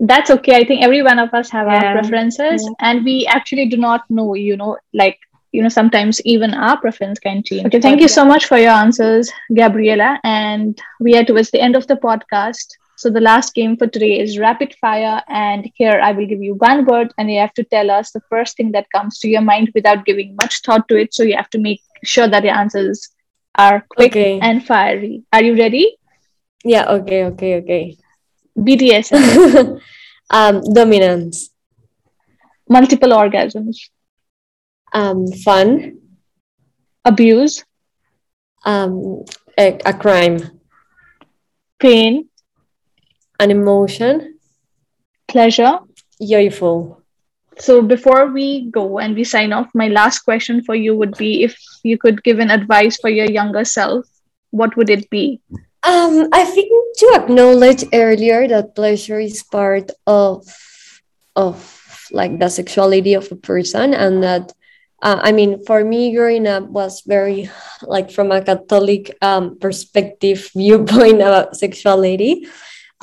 That's 0.00 0.30
okay. 0.30 0.56
I 0.56 0.64
think 0.64 0.82
every 0.82 1.02
one 1.02 1.18
of 1.18 1.32
us 1.34 1.50
have 1.50 1.66
our 1.68 1.92
preferences, 1.92 2.62
Yeah. 2.64 2.74
and 2.80 3.04
we 3.04 3.26
actually 3.26 3.66
do 3.66 3.76
not 3.76 4.02
know, 4.10 4.34
you 4.34 4.56
know, 4.56 4.78
like, 4.92 5.18
you 5.52 5.62
know, 5.62 5.68
sometimes 5.68 6.20
even 6.24 6.54
our 6.54 6.78
preference 6.80 7.18
can 7.18 7.42
change. 7.42 7.66
Okay, 7.66 7.80
thank 7.80 8.00
you 8.00 8.08
so 8.08 8.24
much 8.24 8.46
for 8.46 8.58
your 8.58 8.72
answers, 8.72 9.32
Gabriela. 9.54 10.18
And 10.24 10.78
we 11.00 11.16
are 11.16 11.24
towards 11.24 11.50
the 11.50 11.60
end 11.60 11.76
of 11.76 11.86
the 11.86 11.96
podcast. 11.96 12.66
So 13.04 13.10
the 13.10 13.20
last 13.20 13.52
game 13.52 13.76
for 13.76 13.86
today 13.86 14.18
is 14.18 14.38
rapid 14.38 14.74
fire. 14.80 15.20
And 15.28 15.70
here 15.74 16.00
I 16.02 16.12
will 16.12 16.26
give 16.26 16.42
you 16.42 16.54
one 16.54 16.86
word, 16.86 17.12
and 17.18 17.30
you 17.30 17.38
have 17.38 17.52
to 17.54 17.64
tell 17.64 17.90
us 17.90 18.12
the 18.12 18.22
first 18.30 18.56
thing 18.56 18.72
that 18.72 18.88
comes 18.96 19.18
to 19.18 19.28
your 19.28 19.42
mind 19.42 19.70
without 19.74 20.06
giving 20.06 20.34
much 20.40 20.62
thought 20.62 20.88
to 20.88 20.96
it. 20.96 21.12
So 21.12 21.22
you 21.22 21.36
have 21.36 21.50
to 21.50 21.58
make 21.58 21.82
sure 22.02 22.26
that 22.28 22.44
your 22.44 22.54
answers 22.54 23.10
are 23.56 23.84
quick 23.90 24.12
Okay. 24.12 24.38
and 24.40 24.64
fiery. 24.64 25.22
Are 25.34 25.42
you 25.42 25.54
ready? 25.54 25.98
Yeah, 26.64 26.86
okay, 26.96 27.24
okay, 27.24 27.56
okay. 27.56 27.98
BDSM, 28.56 29.78
um, 30.30 30.62
dominance. 30.72 31.50
multiple 32.70 33.10
orgasms, 33.10 33.76
Um, 34.94 35.26
fun. 35.44 35.98
abuse, 37.04 37.64
Um, 38.64 39.24
a, 39.58 39.78
a 39.84 39.92
crime. 39.92 40.38
pain, 41.78 42.30
An 43.38 43.50
emotion. 43.50 44.38
pleasure. 45.28 45.78
Joyful. 46.20 47.02
So 47.58 47.82
before 47.82 48.26
we 48.26 48.70
go 48.70 48.98
and 48.98 49.14
we 49.14 49.24
sign 49.24 49.52
off, 49.52 49.68
my 49.74 49.88
last 49.88 50.20
question 50.20 50.62
for 50.62 50.74
you 50.74 50.96
would 50.96 51.16
be 51.16 51.42
if 51.42 51.56
you 51.82 51.98
could 51.98 52.22
give 52.22 52.38
an 52.38 52.50
advice 52.50 52.98
for 52.98 53.10
your 53.10 53.30
younger 53.30 53.64
self, 53.64 54.06
what 54.50 54.76
would 54.76 54.90
it 54.90 55.08
be? 55.10 55.40
Um, 55.82 56.28
I 56.32 56.44
think 56.44 56.70
to 56.98 57.06
acknowledge 57.14 57.84
earlier 57.92 58.48
that 58.48 58.74
pleasure 58.74 59.20
is 59.20 59.42
part 59.42 59.90
of 60.06 60.46
of 61.36 61.58
like 62.12 62.38
the 62.38 62.48
sexuality 62.48 63.14
of 63.14 63.30
a 63.30 63.36
person, 63.36 63.92
and 63.94 64.22
that 64.22 64.52
uh, 65.02 65.20
I 65.20 65.32
mean, 65.32 65.62
for 65.66 65.84
me, 65.84 66.14
growing 66.14 66.46
up 66.46 66.64
was 66.64 67.02
very 67.02 67.50
like 67.82 68.10
from 68.10 68.32
a 68.32 68.40
Catholic 68.40 69.12
um, 69.20 69.58
perspective 69.58 70.50
viewpoint 70.56 71.20
about 71.20 71.56
sexuality. 71.56 72.46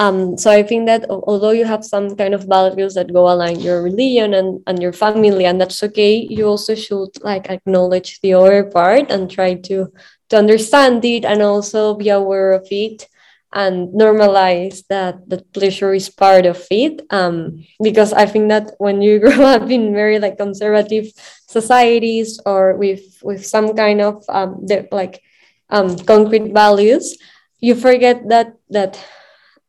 Um, 0.01 0.35
so 0.35 0.49
I 0.49 0.63
think 0.63 0.87
that 0.87 1.05
although 1.07 1.51
you 1.51 1.65
have 1.65 1.85
some 1.85 2.15
kind 2.15 2.33
of 2.33 2.49
values 2.49 2.95
that 2.95 3.13
go 3.13 3.29
align 3.29 3.59
your 3.59 3.83
religion 3.83 4.33
and, 4.33 4.59
and 4.65 4.81
your 4.81 4.93
family, 4.93 5.45
and 5.45 5.61
that's 5.61 5.83
okay, 5.83 6.25
you 6.27 6.47
also 6.47 6.73
should 6.73 7.21
like 7.21 7.51
acknowledge 7.51 8.19
the 8.21 8.33
other 8.33 8.63
part 8.63 9.11
and 9.11 9.29
try 9.29 9.53
to 9.69 9.93
to 10.29 10.37
understand 10.37 11.05
it 11.05 11.23
and 11.23 11.43
also 11.43 11.93
be 11.93 12.09
aware 12.09 12.53
of 12.53 12.65
it 12.71 13.05
and 13.53 13.93
normalize 13.93 14.81
that 14.87 15.21
that 15.29 15.53
pleasure 15.53 15.93
is 15.93 16.09
part 16.09 16.47
of 16.47 16.65
it. 16.71 17.05
Um, 17.11 17.61
because 17.83 18.11
i 18.13 18.25
think 18.25 18.49
that 18.49 18.73
when 18.79 19.03
you 19.03 19.19
grow 19.25 19.45
up 19.45 19.69
in 19.69 19.93
very 19.93 20.17
like 20.17 20.37
conservative 20.37 21.13
societies 21.45 22.39
or 22.47 22.73
with 22.73 23.05
with 23.21 23.45
some 23.45 23.75
kind 23.75 24.01
of 24.01 24.25
um, 24.29 24.65
like 24.91 25.21
um, 25.69 25.93
concrete 26.09 26.49
values 26.53 27.17
you 27.59 27.75
forget 27.75 28.17
that 28.29 28.57
that 28.71 28.97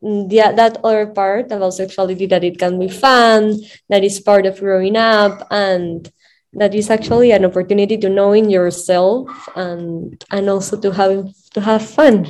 yeah 0.02 0.52
that 0.52 0.78
other 0.84 1.06
part 1.06 1.50
about 1.52 1.74
sexuality 1.74 2.26
that 2.26 2.44
it 2.44 2.58
can 2.58 2.78
be 2.78 2.88
fun 2.88 3.54
that 3.88 4.02
is 4.04 4.20
part 4.20 4.46
of 4.46 4.58
growing 4.58 4.96
up 4.96 5.46
and 5.50 6.10
that 6.52 6.74
is 6.74 6.90
actually 6.90 7.30
an 7.32 7.44
opportunity 7.44 7.96
to 7.96 8.08
knowing 8.08 8.50
yourself 8.50 9.28
and 9.56 10.22
and 10.30 10.50
also 10.50 10.78
to 10.78 10.92
have 10.92 11.26
to 11.54 11.60
have 11.60 11.82
fun. 11.82 12.26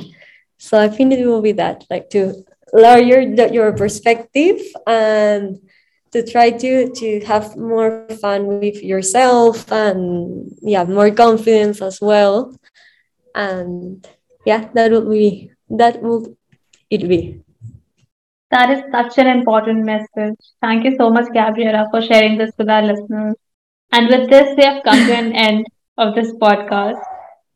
So 0.57 0.79
i 0.79 0.87
think 0.87 1.13
it 1.13 1.25
will 1.25 1.41
be 1.41 1.51
that 1.53 1.83
like 1.89 2.09
to 2.11 2.45
lower 2.73 2.99
your 2.99 3.21
your 3.51 3.73
perspective 3.73 4.61
and 4.87 5.59
to 6.11 6.23
try 6.25 6.51
to 6.51 6.89
to 6.93 7.19
have 7.25 7.57
more 7.57 8.07
fun 8.21 8.47
with 8.47 8.83
yourself 8.83 9.71
and 9.71 10.51
yeah 10.61 10.83
more 10.85 11.11
confidence 11.11 11.81
as 11.81 11.99
well. 12.01 12.55
And 13.35 14.07
yeah 14.45 14.69
that 14.73 14.91
will 14.91 15.09
be 15.09 15.51
that 15.69 16.01
will 16.01 16.37
it 16.89 17.07
be 17.09 17.41
That 18.53 18.69
is 18.71 18.83
such 18.91 19.17
an 19.17 19.27
important 19.27 19.85
message. 19.85 20.39
Thank 20.61 20.85
you 20.85 20.95
so 20.97 21.09
much, 21.09 21.27
Gabriela, 21.33 21.87
for 21.91 22.01
sharing 22.01 22.37
this 22.37 22.51
with 22.57 22.69
our 22.69 22.83
listeners. 22.83 23.35
And 23.91 24.07
with 24.09 24.29
this, 24.29 24.55
we 24.57 24.63
have 24.63 24.83
come 24.83 25.05
to 25.07 25.13
an 25.15 25.33
end 25.47 25.65
of 25.97 26.15
this 26.15 26.31
podcast. 26.33 27.01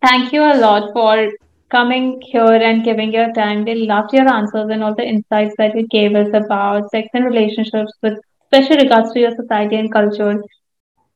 Thank 0.01 0.33
you 0.33 0.43
a 0.43 0.57
lot 0.57 0.91
for 0.93 1.29
coming 1.69 2.21
here 2.21 2.61
and 2.69 2.83
giving 2.83 3.13
your 3.13 3.31
time. 3.33 3.63
We 3.65 3.75
loved 3.87 4.13
your 4.13 4.27
answers 4.27 4.69
and 4.71 4.83
all 4.83 4.95
the 4.95 5.07
insights 5.07 5.55
that 5.57 5.75
you 5.75 5.87
gave 5.87 6.15
us 6.15 6.29
about 6.33 6.89
sex 6.91 7.09
and 7.13 7.25
relationships 7.25 7.93
with 8.01 8.19
special 8.47 8.77
regards 8.77 9.13
to 9.13 9.19
your 9.19 9.35
society 9.35 9.75
and 9.77 9.91
culture. 9.91 10.43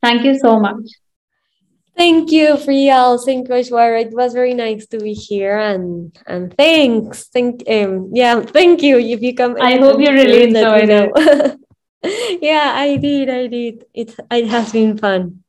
Thank 0.02 0.24
you 0.24 0.38
so 0.38 0.60
much. 0.60 0.84
Thank 1.95 2.32
you, 2.32 2.56
Priyal. 2.56 3.23
Thank 3.23 3.47
you, 3.47 3.54
Aishwarya. 3.56 4.06
It 4.08 4.13
was 4.13 4.34
very 4.34 4.54
nice 4.54 4.88
to 4.88 4.97
be 4.97 5.13
here, 5.13 5.58
and 5.60 6.17
and 6.25 6.56
thanks. 6.58 7.27
Thank 7.27 7.63
um 7.69 8.10
yeah, 8.13 8.41
thank 8.41 8.82
you. 8.82 8.97
If 8.97 9.21
you 9.21 9.36
come, 9.36 9.58
I 9.60 9.77
hope 9.77 9.99
you 9.99 10.10
really 10.10 10.43
anytime, 10.43 10.63
let 10.63 10.88
me 10.88 10.95
enjoyed 10.95 11.13
know. 11.13 11.58
yeah, 12.41 12.73
I 12.75 12.97
did. 12.97 13.30
I 13.30 13.47
did. 13.47 13.86
It 13.93 14.15
it 14.32 14.47
has 14.47 14.71
been 14.71 14.97
fun. 14.97 15.43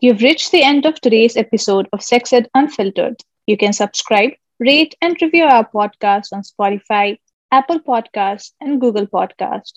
You've 0.00 0.22
reached 0.22 0.52
the 0.52 0.62
end 0.62 0.84
of 0.86 1.00
today's 1.00 1.36
episode 1.36 1.88
of 1.92 2.02
Sex 2.02 2.32
Ed 2.32 2.48
Unfiltered. 2.54 3.16
You 3.46 3.56
can 3.56 3.72
subscribe, 3.72 4.32
rate, 4.60 4.94
and 5.00 5.16
review 5.20 5.44
our 5.44 5.68
podcast 5.68 6.32
on 6.32 6.42
Spotify, 6.42 7.18
Apple 7.50 7.80
Podcasts, 7.80 8.52
and 8.60 8.80
Google 8.80 9.06
Podcast. 9.06 9.72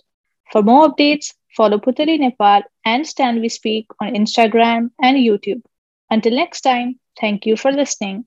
For 0.51 0.63
more 0.63 0.89
updates, 0.89 1.33
follow 1.55 1.77
Putali 1.77 2.19
Nepal 2.19 2.61
and 2.85 3.05
Sanvi 3.05 3.51
Speak 3.51 3.87
on 4.01 4.13
Instagram 4.13 4.91
and 5.01 5.17
YouTube. 5.17 5.61
Until 6.09 6.35
next 6.35 6.61
time, 6.61 6.99
thank 7.19 7.45
you 7.45 7.55
for 7.55 7.71
listening. 7.71 8.25